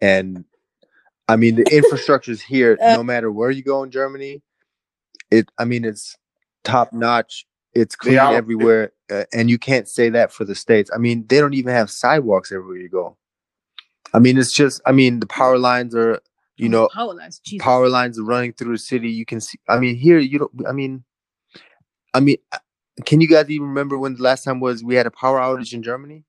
[0.00, 0.44] And
[1.28, 4.42] i mean the infrastructure is here Uh, no matter where you go in germany
[5.30, 5.48] it.
[5.58, 6.16] I mean, it's
[6.64, 7.46] top notch.
[7.72, 10.90] It's clean all- everywhere, uh, and you can't say that for the states.
[10.94, 13.16] I mean, they don't even have sidewalks everywhere you go.
[14.12, 14.80] I mean, it's just.
[14.86, 16.20] I mean, the power lines are.
[16.56, 17.38] You know, power lines.
[17.38, 17.64] Jesus.
[17.64, 19.08] power lines are running through the city.
[19.08, 19.58] You can see.
[19.68, 20.50] I mean, here you don't.
[20.68, 21.04] I mean,
[22.12, 22.58] I mean, uh,
[23.06, 25.72] can you guys even remember when the last time was we had a power outage
[25.72, 26.24] in Germany?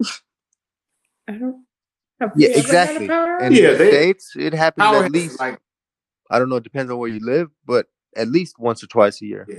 [1.28, 1.64] I don't.
[2.20, 3.08] have Yeah, we ever had a exactly.
[3.08, 3.52] power In?
[3.52, 5.38] Yeah, the they- states, it happens at least.
[5.38, 5.60] like
[6.30, 6.56] I don't know.
[6.56, 7.86] It depends on where you live, but
[8.16, 9.46] at least once or twice a year.
[9.48, 9.56] yeah.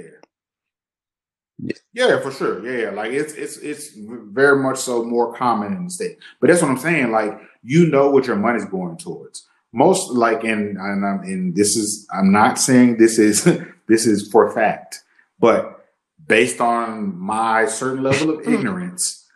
[1.60, 1.74] Yeah.
[1.92, 2.64] Yeah, for sure.
[2.64, 2.90] Yeah, yeah.
[2.92, 6.18] Like it's it's it's very much so more common in the state.
[6.40, 7.12] But that's what I'm saying.
[7.12, 9.48] Like you know what your money's going towards.
[9.74, 13.44] Most like in and I'm and this is I'm not saying this is
[13.88, 15.02] this is for fact,
[15.40, 15.84] but
[16.28, 19.28] based on my certain level of ignorance,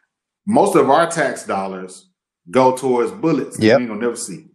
[0.46, 2.08] most of our tax dollars
[2.52, 3.78] go towards bullets that Yep.
[3.78, 4.46] we ain't gonna never see.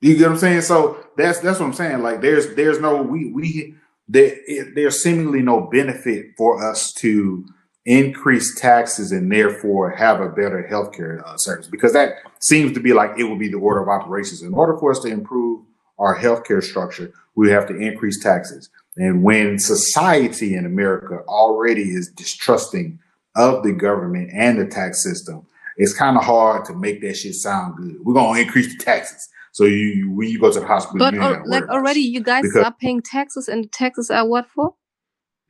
[0.00, 0.60] You get what I'm saying?
[0.62, 2.02] So that's that's what I'm saying.
[2.02, 3.74] Like there's there's no we we
[4.08, 7.44] there it- there's seemingly no benefit for us to
[7.86, 12.92] increase taxes and therefore have a better healthcare uh, service because that seems to be
[12.92, 14.42] like it would be the order of operations.
[14.42, 15.62] In order for us to improve
[15.98, 18.68] our healthcare structure, we have to increase taxes.
[18.96, 22.98] And when society in America already is distrusting
[23.36, 27.34] of the government and the tax system, it's kind of hard to make that shit
[27.34, 28.04] sound good.
[28.04, 29.28] We're gonna increase the taxes.
[29.56, 32.20] So you, you when you go to the hospital, But you al- like already, you
[32.22, 34.74] guys Because- are paying taxes, and taxes are what for?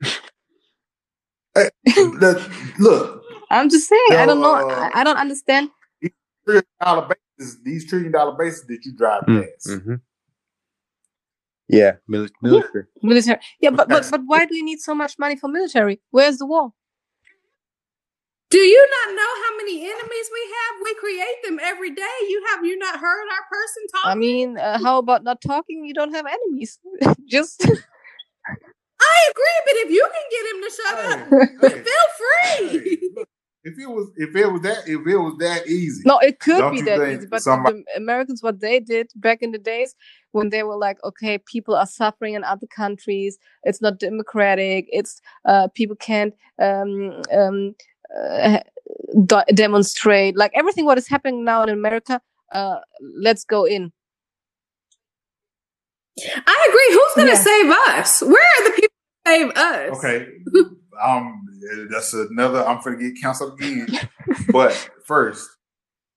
[1.53, 2.39] The-
[2.79, 4.11] look, I'm just saying.
[4.11, 4.53] I don't know.
[4.55, 5.71] Uh, I, I don't understand.
[6.45, 9.67] trillion dollar bases, these trillion dollar bases that you drive past.
[9.67, 9.95] Mm-hmm.
[11.67, 12.85] Yeah, mili- military.
[13.03, 13.39] Military.
[13.59, 15.99] Yeah, but but but why do you need so much money for military?
[16.11, 16.71] Where's the war?
[18.49, 20.81] Do you not know how many enemies we have?
[20.83, 22.17] We create them every day.
[22.29, 24.05] You have you not heard our person talk?
[24.05, 25.83] I mean, uh, how about not talking?
[25.85, 26.79] You don't have enemies.
[27.27, 27.61] Just
[28.99, 31.19] I agree, but if you can get him to shut up,
[31.61, 33.11] Hey, feel hey, free.
[33.15, 33.27] look,
[33.63, 36.71] if it was if it was that if it was that easy, no, it could
[36.71, 37.27] be that easy.
[37.27, 39.93] But somebody- the Americans, what they did back in the days
[40.31, 43.37] when they were like, okay, people are suffering in other countries.
[43.63, 44.85] It's not democratic.
[44.89, 47.75] It's uh, people can't um, um,
[48.15, 48.59] uh,
[49.25, 50.35] de- demonstrate.
[50.37, 52.21] Like everything what is happening now in America.
[52.51, 52.77] Uh,
[53.19, 53.91] let's go in.
[56.19, 56.93] I agree.
[56.97, 57.43] Who's going to Yeah.
[57.43, 58.21] save us?
[58.21, 58.89] Where are the people
[59.25, 59.97] to save us?
[59.97, 60.27] okay,
[61.03, 61.41] um,
[61.91, 62.65] that's another.
[62.65, 63.87] I'm gonna get canceled again.
[64.51, 64.73] but
[65.05, 65.47] first,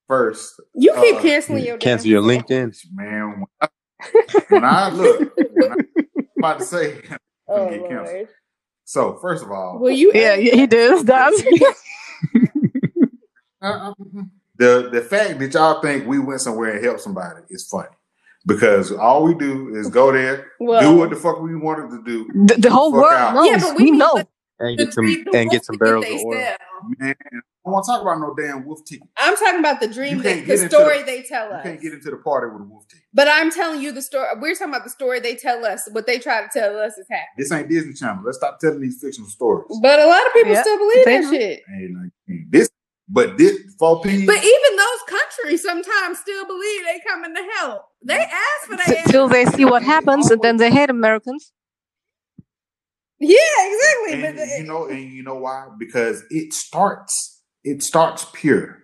[0.09, 2.23] first, You keep Uh, canceling your Cancel damn your.
[2.23, 2.77] LinkedIn.
[2.95, 3.69] man, when I,
[4.49, 8.07] when I look, when I, I'm about to say, I'm Oh, get canceled.
[8.17, 8.29] Lord.
[8.91, 11.05] So first of all, Well, you Yeah, he does.
[11.05, 11.41] That's
[13.63, 13.93] Uh,
[14.57, 17.89] the the fact that y'all think we went somewhere and helped somebody is funny
[18.47, 22.03] because all we do is go there, well, do what the fuck we wanted to
[22.05, 23.35] do, the, the whole world out.
[23.35, 23.47] knows.
[23.47, 24.25] Yeah, but we we know.
[24.59, 26.57] And get some and get some barrels of oil.
[26.99, 27.15] man.
[27.63, 29.07] I don't want to talk about no damn wolf ticket.
[29.19, 31.63] I'm talking about the dream, that, the story the- they tell us.
[31.65, 33.05] You can't get into the party with a wolf ticket.
[33.13, 34.29] But I'm telling you the story.
[34.41, 35.87] We're talking about the story they tell us.
[35.93, 37.27] What they try to tell us is happening.
[37.37, 38.23] This ain't Disney Channel.
[38.25, 39.67] Let's stop telling these fictional stories.
[39.83, 41.31] But a lot of people Yeah, still believe they that do.
[41.37, 41.61] shit.
[41.79, 42.71] Ain't like this,
[43.09, 44.25] but this four P.
[44.25, 47.83] But even those countries sometimes still believe they coming to help.
[48.03, 49.03] They ask for that.
[49.05, 51.53] until they see what happens, and then they hate Americans.
[53.19, 54.13] Yeah, exactly.
[54.15, 55.67] and But they- you know, and you know why?
[55.79, 58.79] Because it starts, it starts pure,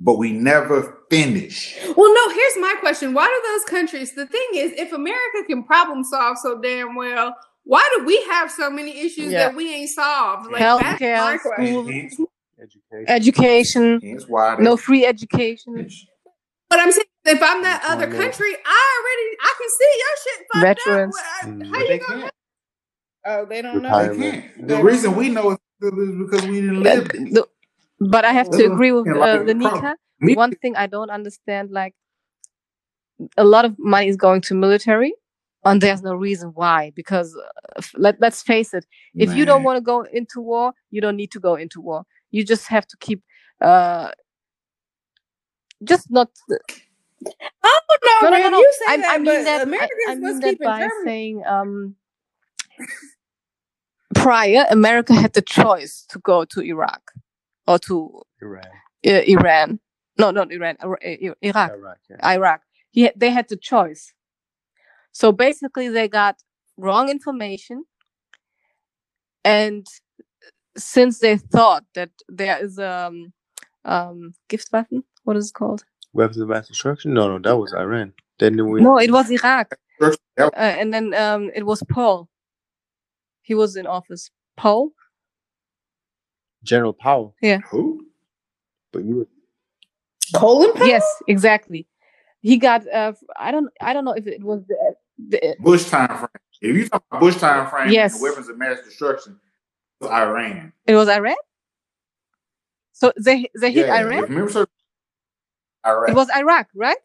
[0.00, 1.76] but we never finish.
[1.96, 2.28] well, no.
[2.34, 4.14] Here's my question: Why do those countries?
[4.14, 8.50] The thing is, if America can problem solve so damn well, why do we have
[8.50, 9.48] so many issues Yeah.
[9.48, 10.50] that we ain't solved?
[10.50, 12.16] Like that's Healthcare, my school, Hence,
[12.60, 13.04] Education.
[13.08, 15.88] education, hence why they no free education.
[16.70, 19.92] But I'm saying, if I'm that What's other going country, I already I can see
[19.98, 21.16] your shit fucked Veterans.
[21.16, 21.22] up.
[21.22, 21.66] What- Mm.
[21.66, 22.30] How But you they gonna?
[23.26, 24.14] Oh, they don't know.
[24.14, 24.68] They can't.
[24.68, 27.06] The reason we know is because we didn't live.
[27.14, 27.34] it.
[27.34, 27.48] the-
[28.00, 29.94] but I have to agree with uh, the Lenika.
[30.20, 31.94] One thing I don't understand, like
[33.36, 35.14] a lot of money is going to military,
[35.64, 36.92] and there's no reason why.
[36.94, 37.36] Because
[37.76, 41.16] uh, let let's face it, if you don't want to go into war, you don't
[41.16, 42.04] need to go into war.
[42.30, 43.22] You just have to keep,
[43.60, 44.10] uh,
[45.84, 46.30] just not.
[47.64, 47.80] Oh
[48.22, 48.58] no, No, no, no, no.
[48.58, 49.60] You say I, that, I mean but that.
[49.60, 51.04] I, Americans I mean that by German.
[51.04, 51.96] saying, um,
[54.14, 57.12] prior America had the choice to go to Iraq
[57.66, 58.64] or to Iran.
[59.06, 59.80] uh, Iran.
[60.18, 60.76] No, not Iran.
[60.80, 61.70] Ira- I- Iraq.
[61.72, 61.98] Iraq.
[62.10, 62.28] Yeah.
[62.36, 62.60] Iraq.
[62.90, 64.12] He, they had the choice.
[65.12, 66.42] So basically, they got
[66.76, 67.84] wrong information,
[69.44, 69.86] and
[70.76, 73.32] since they thought that there is a um,
[73.84, 75.84] um, gift weapon, what is it called?
[76.12, 77.14] Weapons of mass destruction?
[77.14, 78.12] No, no, that was Iran.
[78.38, 82.28] Then we No, it was Iraq, uh, and then um, it was Paul.
[83.42, 84.30] He was in office.
[84.56, 84.90] Paul.
[86.64, 87.34] General Powell.
[87.40, 87.60] Yeah.
[87.70, 88.06] Who?
[88.92, 89.28] But you were
[90.38, 90.86] Colin Powell?
[90.88, 91.86] Yes, exactly.
[92.40, 92.86] He got.
[92.92, 93.68] Uh, I don't.
[93.80, 94.94] I don't know if it was the.
[95.28, 96.28] the Bush time frame.
[96.60, 98.14] If you talk about Bush time frame Yes.
[98.14, 99.38] and weapons of mass destruction,
[100.00, 100.72] it's Iran.
[100.86, 101.36] it was Iran.
[102.92, 104.24] So they they hit Yeah, Iran.
[104.24, 104.66] If memory
[105.86, 106.10] Iraq.
[106.10, 106.96] It was Iraq, right?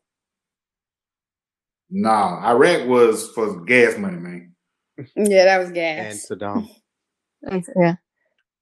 [1.90, 4.56] nah, Iraq was for gas money, man.
[5.16, 6.30] Yeah, that was gas.
[6.32, 6.40] and.
[6.42, 6.70] Saddam.
[7.76, 7.96] Yeah.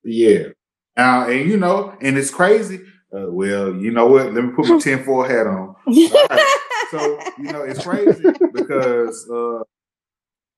[0.04, 0.44] Yeah.
[0.98, 2.82] Now, and you know, and it's crazy.
[3.14, 4.34] Uh, well, you know what?
[4.34, 5.76] Let me put my tinfoil hat on.
[6.90, 9.60] So, you know, it's crazy because uh,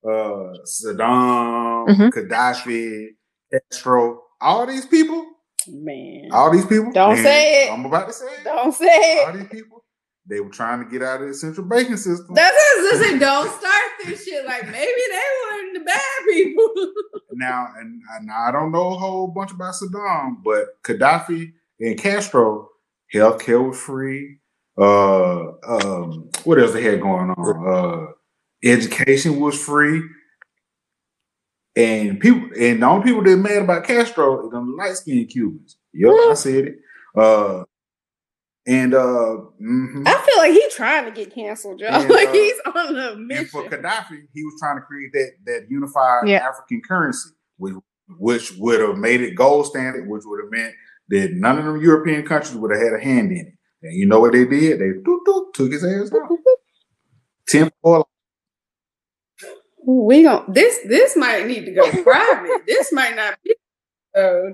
[0.08, 2.12] uh, Saddam, Mhm.
[2.14, 3.08] Gaddafi,
[3.52, 5.26] Castro, all these people,
[5.68, 6.30] Man.
[6.32, 6.92] all these people.
[6.92, 7.72] Don't say it.
[7.74, 8.44] I'm about to say it.
[8.44, 9.28] Don't say it.
[9.28, 9.38] All it.
[9.40, 9.84] these people,
[10.30, 12.36] they were trying to get out of the central banking system.
[12.36, 13.20] That's what I was saying.
[13.20, 14.46] Don't start this shit.
[14.46, 16.94] Like maybe they weren't the bad people.
[17.32, 22.70] now, and, and I don't know a whole bunch about Saddam, but Gaddafi and Castro,
[23.14, 24.38] healthcare was free.
[24.80, 27.68] Uh, um, what else they had going on?
[27.68, 28.12] Uh,
[28.64, 30.04] education was free.
[31.76, 35.78] And people, and the only people that mad about Castro is them light skinned Cubans.
[35.94, 36.80] Yep, I said it.
[37.16, 37.64] Uh,
[38.70, 40.04] and uh, mhm.
[40.06, 42.00] I feel like he's trying to get canceled, y'all.
[42.02, 43.64] And, like uh, he's on a And for.
[43.64, 46.48] Gaddafi, he was trying to create that that unified Yeah.
[46.48, 47.74] African currency, which
[48.20, 50.76] which would have made it gold standard, which would have meant
[51.10, 53.54] that none of the European countries would have had a hand in it.
[53.82, 54.80] And you know what they did?
[54.80, 54.92] They
[55.56, 56.30] took his ass out.
[57.48, 58.06] Ten four.
[59.84, 62.68] We gon' this this might need to go private.
[62.68, 63.56] this might not be.
[64.16, 64.54] Uh,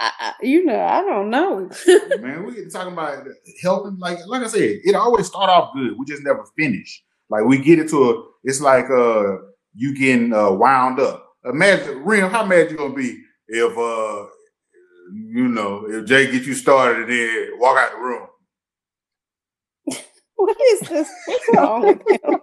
[0.00, 1.70] I, I, you know, I don't know.
[2.20, 3.26] Man, we talking about
[3.62, 3.98] helping.
[3.98, 5.96] Like like I said, it always start off good.
[5.98, 7.02] We just never finish.
[7.30, 8.24] Like we get into a.
[8.42, 9.36] It's like uh
[9.74, 11.32] you getting uh, wound up.
[11.44, 14.26] Imagine, Rim, how mad you gonna be if uh
[15.12, 18.26] you know if Jay get you started and then walk out the room.
[20.36, 21.10] what is this?
[21.26, 22.40] What's wrong with him?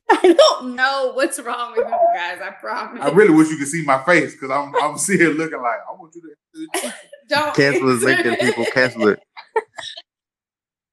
[0.10, 2.40] I don't know what's wrong with you guys.
[2.42, 3.02] I promise.
[3.02, 5.78] I really wish you could see my face because I'm I'm sitting here looking like
[5.88, 6.92] I want you to.
[7.28, 8.30] don't Cancel is answer.
[8.30, 9.20] making people cancel it.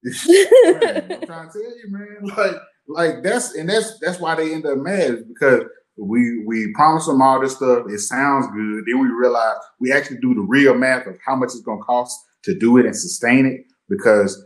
[0.03, 2.17] Man, I'm trying to tell you, man.
[2.37, 2.55] Like,
[2.87, 5.63] like that's and that's that's why they end up mad because
[5.97, 7.85] we we promise them all this stuff.
[7.89, 8.83] It sounds good.
[8.87, 11.85] Then we realize we actually do the real math of how much it's going to
[11.85, 13.61] cost to do it and sustain it.
[13.89, 14.41] Because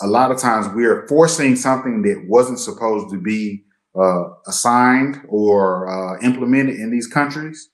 [0.00, 3.64] a lot of times we are forcing something that wasn't supposed to be
[3.98, 7.70] uh, assigned or uh, implemented in these countries.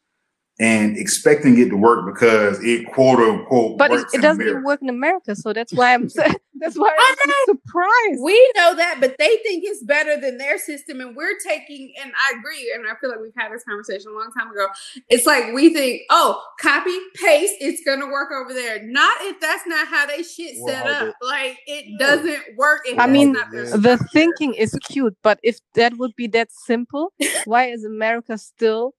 [0.59, 4.41] And expecting it to work because it quote unquote But it, works it in doesn't
[4.41, 4.51] America.
[4.59, 6.09] even work in America, so that's why I'm
[6.61, 8.23] that's why I I'm surprised.
[8.23, 11.93] We know that, but they think it's better than their system, and we're taking.
[12.03, 14.69] And I agree, and I feel like we've had this conversation a long time ago.
[15.11, 18.83] It's like we think, oh, copy paste, it's gonna work over there.
[18.83, 21.17] Not if that's not how they shit Well, set how up.
[21.21, 22.81] Like it doesn't work.
[22.87, 27.13] If I mean, not the thinking is cute, but if that would be that simple,
[27.45, 28.95] why is America still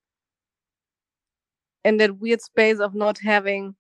[1.88, 3.76] in that weird space of not having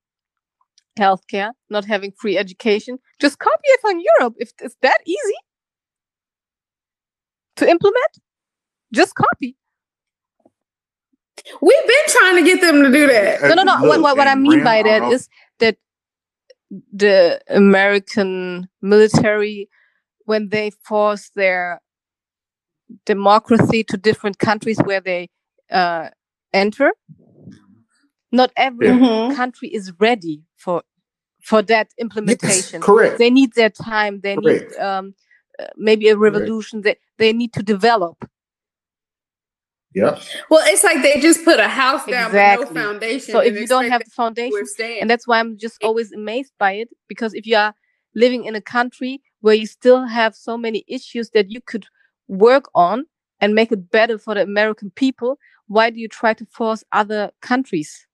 [0.98, 2.98] healthcare, not having free education?
[3.20, 4.36] Just copy it from Europe.
[4.38, 5.39] If it's that easy
[7.58, 8.13] to implement,
[8.93, 9.58] just copy.
[11.62, 13.41] We've been trying to get them to do that.
[13.41, 13.74] No, no, no.
[13.74, 15.78] what, Look, what, what I mean by I that don't is that
[16.91, 19.70] the American military,
[20.26, 21.82] when they force their
[23.06, 25.29] democracy to different countries where they
[25.71, 26.10] uh,
[26.54, 26.92] enter,
[28.32, 28.98] not every Yeah.
[28.98, 29.36] Mhm.
[29.36, 30.84] country is ready for
[31.42, 32.82] for that Yes, implementation.
[32.82, 33.17] correct.
[33.19, 34.21] They need their time.
[34.21, 35.15] They need um,
[35.60, 36.82] uh, maybe a revolution.
[36.82, 38.17] They they need to develop.
[39.96, 40.21] Yep.
[40.50, 42.75] Well, it's like they just put a house down with Exactly.
[42.75, 43.32] no foundation.
[43.34, 44.65] So if you don't have the foundation,
[45.02, 47.75] and that's why I'm just always amazed by it because if you are
[48.15, 51.88] living in a country where you still have so many issues that you could
[52.28, 53.06] work on
[53.42, 57.32] and make it better for the American people, why do you try to force other
[57.42, 58.07] countries?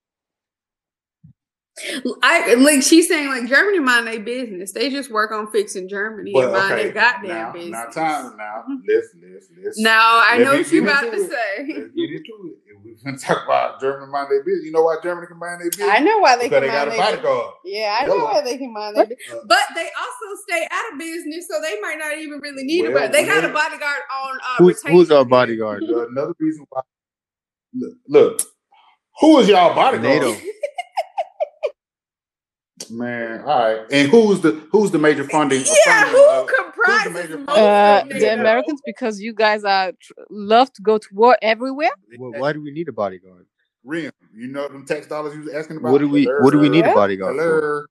[2.22, 4.72] I like she's saying like Germany mind their business.
[4.72, 7.70] They just work on fixing Germany and mind their goddamn now, business.
[7.72, 8.64] now time now.
[8.86, 9.82] Listen, listen, listen.
[9.82, 11.30] Now I Let know what you get about to it.
[11.30, 11.58] say.
[11.58, 12.58] Let's get into it.
[12.66, 15.62] If we're gonna talk about Germany mind their business, you know why Germany can mind
[15.62, 15.88] their business?
[15.90, 17.16] I know why they because can they got a their business.
[17.22, 17.54] bodyguard.
[17.64, 18.24] Yeah, I know Hello.
[18.26, 19.28] why they can mind their business.
[19.32, 22.82] Uh, But they also stay out of business, so they might not even really need
[22.82, 22.94] Well, it.
[22.94, 24.94] But they got a bodyguard on uh, Who's, retainer.
[24.94, 25.82] who's our bodyguard?
[25.82, 26.82] Another reason why.
[27.74, 28.42] Look, look,
[29.20, 30.02] who is y'all bodyguard?
[30.22, 30.36] NATO.
[32.90, 33.80] Man, all right.
[33.90, 35.60] And who's the who's the major funding?
[35.86, 37.48] Yeah, funding, who uh, comprises the major this?
[37.48, 41.90] Uh, the Americans, because you guys are tr- love to go to war everywhere.
[42.18, 43.46] Well, why do we need a bodyguard?
[43.84, 45.92] Rim, you know them tax dollars you was asking about.
[45.92, 47.86] What do we What do we need a bodyguard for?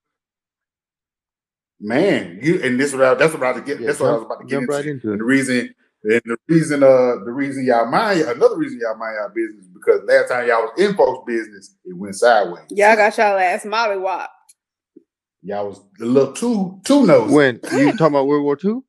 [1.80, 3.82] Man, you and this what I, that's what I was about to get.
[3.82, 4.72] Yeah, that's what I was about to get into.
[4.72, 5.18] right into And it.
[5.18, 9.30] the reason, and the reason, uh, the reason y'all mind another reason y'all mind y'all
[9.36, 12.64] business because last time y'all was in folks' business, it went sideways.
[12.70, 14.28] Y'all got y'all ass mollywop.
[15.44, 17.34] Y'all was a little too too nosy.
[17.34, 18.80] When you talking about World War II?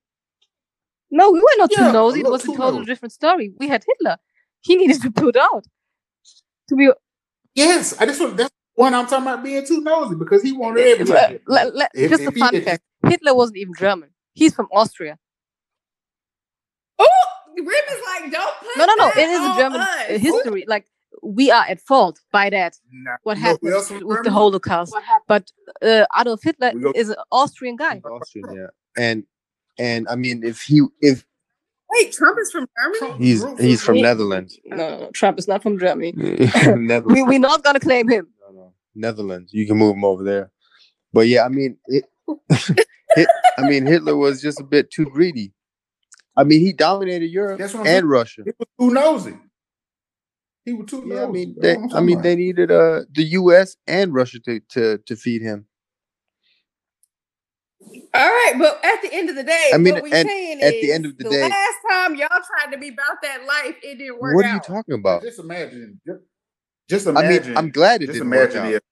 [1.10, 2.20] No, we were not Yeah, too nosy.
[2.20, 2.84] It was a too total nosy.
[2.86, 3.52] different story.
[3.58, 4.18] We had Hitler.
[4.60, 5.64] He needed to put out.
[6.68, 6.90] To be
[7.54, 10.86] yes, I just want that's one I'm talking about being too nosy because he wanted
[10.86, 11.40] everybody.
[11.46, 14.10] le- le- If- just a if he- fun if- fact: Hitler wasn't even German.
[14.32, 15.18] He's from Austria.
[16.98, 17.06] Oh,
[17.56, 19.08] Rip is like, don't put No, no, no.
[19.10, 20.20] It is a German us.
[20.20, 20.64] history.
[20.66, 20.86] Like
[21.24, 22.76] we are at fault by that.
[22.92, 24.94] Nah, What you happened else was with the Holocaust?
[25.26, 25.50] But
[25.82, 28.00] uh, Adolf Hitler go- is an Austrian guy.
[28.04, 28.66] Austrian, yeah.
[28.96, 29.24] And
[29.78, 31.24] and I mean, if he if
[31.90, 32.66] Wait, Trump is from
[33.00, 33.18] Germany?
[33.24, 34.58] He's he's from He- Netherlands.
[34.64, 35.10] No, no, no.
[35.12, 36.12] Trump is not from Germany.
[36.18, 38.28] We we're not gonna claim him.
[38.40, 38.72] No, no.
[38.94, 39.52] Netherlands.
[39.52, 40.50] You can move him over there.
[41.12, 42.04] But yeah, I mean, it,
[43.16, 45.52] Hit, I mean, Hitler was just a bit too greedy.
[46.36, 48.04] I mean, he dominated Europe That's I'm and saying.
[48.06, 48.42] Russia.
[48.44, 49.38] He was too nosy.
[50.64, 52.22] He was too Yeah, I mean, they, I'm I talking mean, about.
[52.24, 53.76] they needed uh the U.S.
[53.86, 55.66] and Russia to to to feed him.
[58.14, 60.60] All right, but at the end of the day, I mean, what we and saying
[60.60, 63.44] at is the end of the day- last time y'all tried to be about that
[63.46, 65.22] life, it didn't work What are you talking about?
[65.22, 66.00] Just imagine.
[66.06, 66.20] Just,
[66.88, 67.48] just I imagine.
[67.50, 68.74] mean, I'm glad it just didn't work out.
[68.74, 68.82] if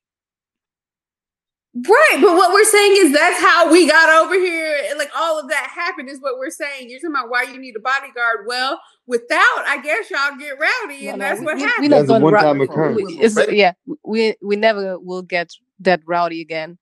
[1.75, 4.85] Right, but what we're saying is that's how we got over here.
[4.91, 6.91] and, Like all of that happened is what we're saying.
[6.91, 8.45] You're talking about why you need a bodyguard.
[8.47, 11.83] Well, without, I guess y'all get rowdy, and No, no, that's we- what we- happened.
[11.85, 13.37] we That's a gonna one-time we- occurrence.
[13.49, 13.73] we- yeah,
[14.05, 15.51] we we never will get
[15.81, 16.77] that rowdy again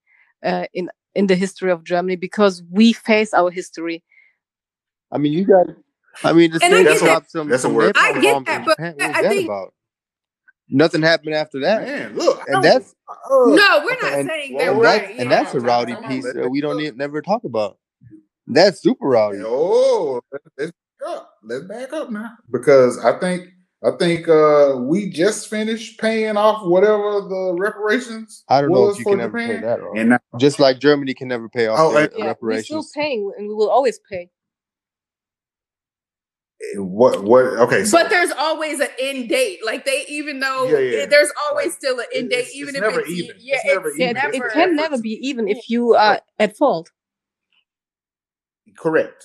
[0.45, 4.03] uh, in in the history of Germany because we face our history.
[5.13, 5.67] I mean, you got.
[6.25, 7.33] I mean, the And I state get dropped.
[7.49, 7.97] That's a word.
[7.97, 9.73] I get that, but What I that think- about?
[10.71, 11.83] Nothing happened after that.
[11.83, 14.69] man, look, And that's- uh, no, we're not and- saying that.
[14.69, 15.03] and, right.
[15.09, 15.23] that, yeah.
[15.23, 17.79] and that's a rowdy piece that we don't need, never talk about.
[18.47, 19.39] That's super rowdy.
[19.45, 21.31] Oh, let's back up.
[21.43, 23.49] Let's back up now because I think
[23.83, 28.45] I think uh we just finished paying off whatever the reparations.
[28.49, 29.97] I don't know if you for can ever pay that off.
[29.97, 32.85] And now, Just like Germany can never pay off Oh, their and- Yeah, we're still
[32.95, 34.29] paying, and we will always pay.
[36.77, 37.45] What what?
[37.45, 39.61] Okay, so but there's always an end date.
[39.65, 41.07] Like they, even though Yeah, yeah.
[41.07, 43.37] there's always Like, still an end date, it's- even it's if never it's even.
[43.41, 44.17] yeah, It's never it's Yeah, even.
[44.17, 44.49] it, it never.
[44.51, 46.91] can never be even if you are at fault.
[48.79, 49.25] correct.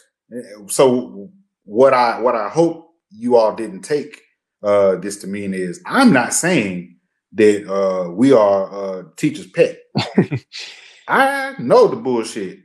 [0.68, 1.32] So
[1.66, 4.22] what I what I hope you all didn't take
[4.64, 6.98] uh this to mean is I'm not saying
[7.34, 9.80] that uh we are uh teacher's pet.
[11.08, 12.60] I know the bullshit.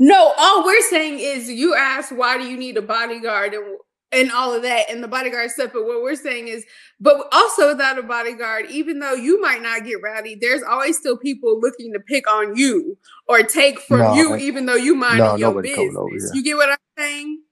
[0.00, 3.78] No, all we're saying is you asked why do you need a bodyguard and
[4.12, 5.72] and all of that, and the bodyguard stuff.
[5.74, 6.64] But what we're saying is,
[7.02, 11.18] but also without a bodyguard, even though you might not get rowdy, there's always still
[11.18, 12.98] people looking to pick on you
[13.28, 15.76] or take from No, you, I- even though you mind no, your business.
[15.76, 16.32] coming over here.
[16.34, 17.42] You get what I'm saying?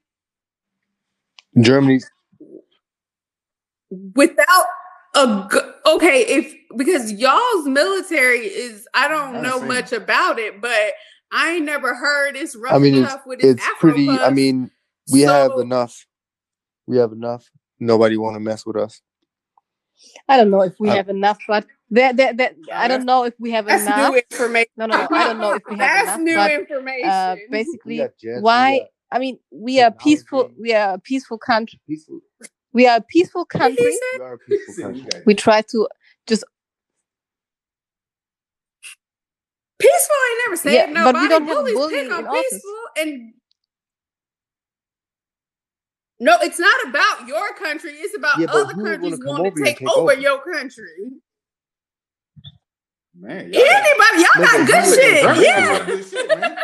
[1.60, 2.00] Germany,
[4.16, 4.66] Without
[5.16, 5.48] a
[5.86, 9.66] okay, if because y'all's military is, I don't I know see.
[9.66, 10.92] much about it, but
[11.30, 14.08] I ain't never heard it's rough I mean, it's enough with its it's pretty.
[14.08, 14.70] I mean,
[15.12, 16.06] we have enough.
[16.86, 17.50] We have enough.
[17.80, 19.00] Nobody want to mess with us.
[20.28, 23.24] I don't know if we I- have enough, but that that that I don't know
[23.24, 24.12] if we have That's enough.
[24.12, 24.70] new information.
[24.76, 25.08] No, no, no.
[25.10, 26.20] I don't know if we have That's enough.
[26.20, 27.08] new but information.
[27.10, 28.86] uh, basically, got jets, why?
[29.10, 30.50] I mean, we are peaceful.
[30.60, 31.80] We are a peaceful country.
[31.88, 32.20] peaceful.
[32.72, 33.84] We are a peaceful country.
[33.86, 35.22] We are a peaceful country.
[35.26, 35.88] We try to
[36.26, 36.44] just
[39.78, 41.12] Peaceful ain't never saved Yeah, nobody.
[41.12, 42.52] but we don't have Bullies bullying pick on in office.
[42.52, 43.34] peaceful and
[46.20, 47.92] no, it's not about your country.
[47.92, 50.14] It's about Yeah, other who would wanna countries come want over to take take over
[50.14, 50.14] over?
[50.14, 51.12] your country.
[53.18, 55.36] Man, y'all Anybody, y'all got Nigga, good shit.
[55.68, 56.58] got Yeah, good shit, man.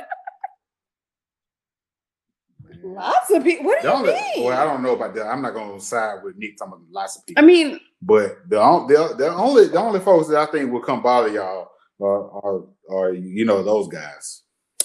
[2.84, 3.66] lots of people.
[3.66, 4.46] What do The you mean?
[4.46, 5.26] well, I don't know about that.
[5.26, 7.42] I'm not going to side with Nick talking about lots of people.
[7.42, 10.80] I mean, But the, on- the the only the only folks that I think will
[10.82, 14.42] come bother y'all are or, are you know those guys.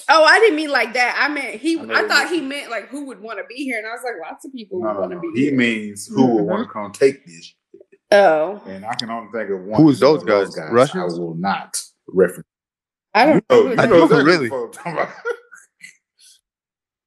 [0.08, 1.16] oh, I didn't mean like that.
[1.18, 1.78] I meant he.
[1.78, 3.90] I I, thought you he meant like who would want to be here, and I
[3.90, 5.22] was like, lots of people No, want to no.
[5.22, 5.56] be He here.
[5.56, 7.54] means who will want to come take this,
[8.12, 9.80] oh, and I can only think of one.
[9.82, 10.70] Who is of those guys?
[10.72, 11.14] Russians?
[11.16, 11.76] I will not
[12.08, 12.46] reference.
[13.14, 13.44] I don't.
[13.50, 14.24] You know know, I know don't is.
[14.24, 14.50] really.
[14.84, 14.98] I'm.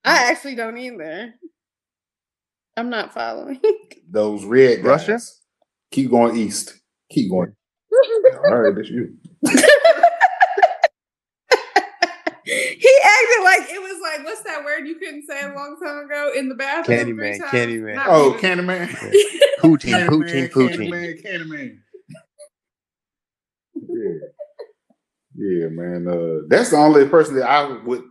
[0.05, 1.33] I actually don't either.
[2.75, 3.59] I'm not following.
[4.09, 5.07] Those red guys.
[5.07, 5.19] Russia?
[5.91, 6.73] Keep going east.
[7.11, 7.55] Keep going.
[8.47, 9.15] All right, that's you.
[13.27, 16.05] He acted like it was like what's that word you couldn't say a long time
[16.05, 16.97] ago in the bathroom?
[16.99, 17.51] Candyman, three times?
[17.51, 17.95] Candyman.
[17.95, 18.87] Not Oh, even- Candyman.
[19.59, 20.89] Poutine, poutine, poutine.
[20.89, 21.77] Candyman, Candyman.
[23.75, 24.27] Yeah.
[25.35, 26.07] Yeah, man.
[26.07, 28.03] Uh, that's the only person that I would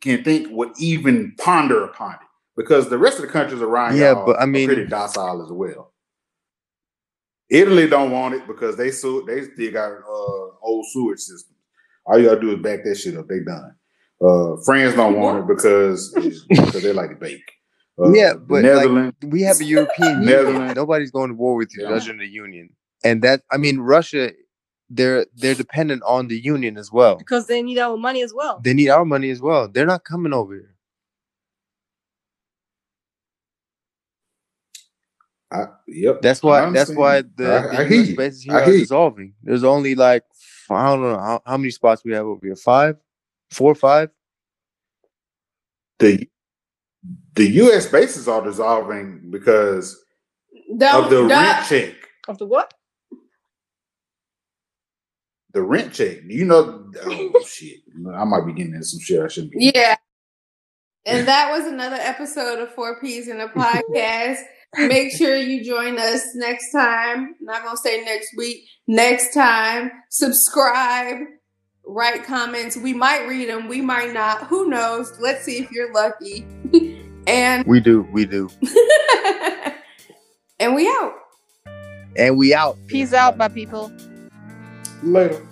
[0.00, 2.20] can think would even ponder upon it
[2.56, 5.44] because the rest of the countries around Yeah, y'all but I are mean- pretty docile
[5.44, 5.92] as well.
[7.48, 11.56] Italy don't want it because they su- they still got uh, old sewage system.
[12.06, 13.26] All you gotta do is back that shit up.
[13.26, 13.74] They done.
[14.22, 16.12] Uh, France don't want it because
[16.48, 17.52] because they like to bake.
[17.98, 19.16] Uh, Yeah, the but, like, Netherlands.
[19.24, 20.58] We have a European Netherlands.
[20.58, 20.74] Union.
[20.74, 21.94] Nobody's going to war with you Yeah.
[21.96, 22.70] other than the Union.
[23.04, 24.32] And that I mean Russia,
[24.90, 27.16] they're they're dependent on the Union as well.
[27.16, 28.60] because they need our money as well.
[28.62, 29.68] They need our money as well.
[29.68, 30.74] They're not coming over here.
[35.52, 36.20] I, yep.
[36.22, 36.60] That's I why.
[36.60, 36.98] That's understand.
[36.98, 38.16] why the, I- the I hear US you.
[38.16, 39.34] bases here I are hear dissolving.
[39.42, 40.24] There's only like
[40.68, 42.54] I don't know how, how many spots we have over here.
[42.56, 42.96] Five,
[43.50, 44.10] four, or five.
[45.98, 46.28] the
[47.34, 47.86] the U.S.
[47.86, 49.96] bases are dissolving because
[50.76, 51.94] Don't, of the don't- rent check.
[52.28, 52.74] Of the what?
[55.52, 56.18] The rent check.
[56.26, 57.80] You know, oh shit.
[58.14, 59.72] I might be getting into some shit I shouldn't be.
[59.74, 59.96] Yeah.
[61.06, 64.38] And that was another episode of Four Peas in a Podcast.
[64.76, 67.34] Make sure you join us next time.
[67.40, 68.64] not gonna say next week.
[68.86, 69.90] Next time.
[70.10, 71.18] Subscribe.
[71.92, 72.76] Write comments.
[72.76, 73.66] We might read them.
[73.66, 74.44] We might not.
[74.44, 75.12] Who knows?
[75.18, 76.46] Let's see if you're lucky.
[77.26, 78.06] and We do.
[78.12, 78.48] We do.
[80.60, 81.14] and we out.
[82.16, 82.78] And we out.
[82.86, 83.90] Peace out, my people.
[85.02, 85.44] Later.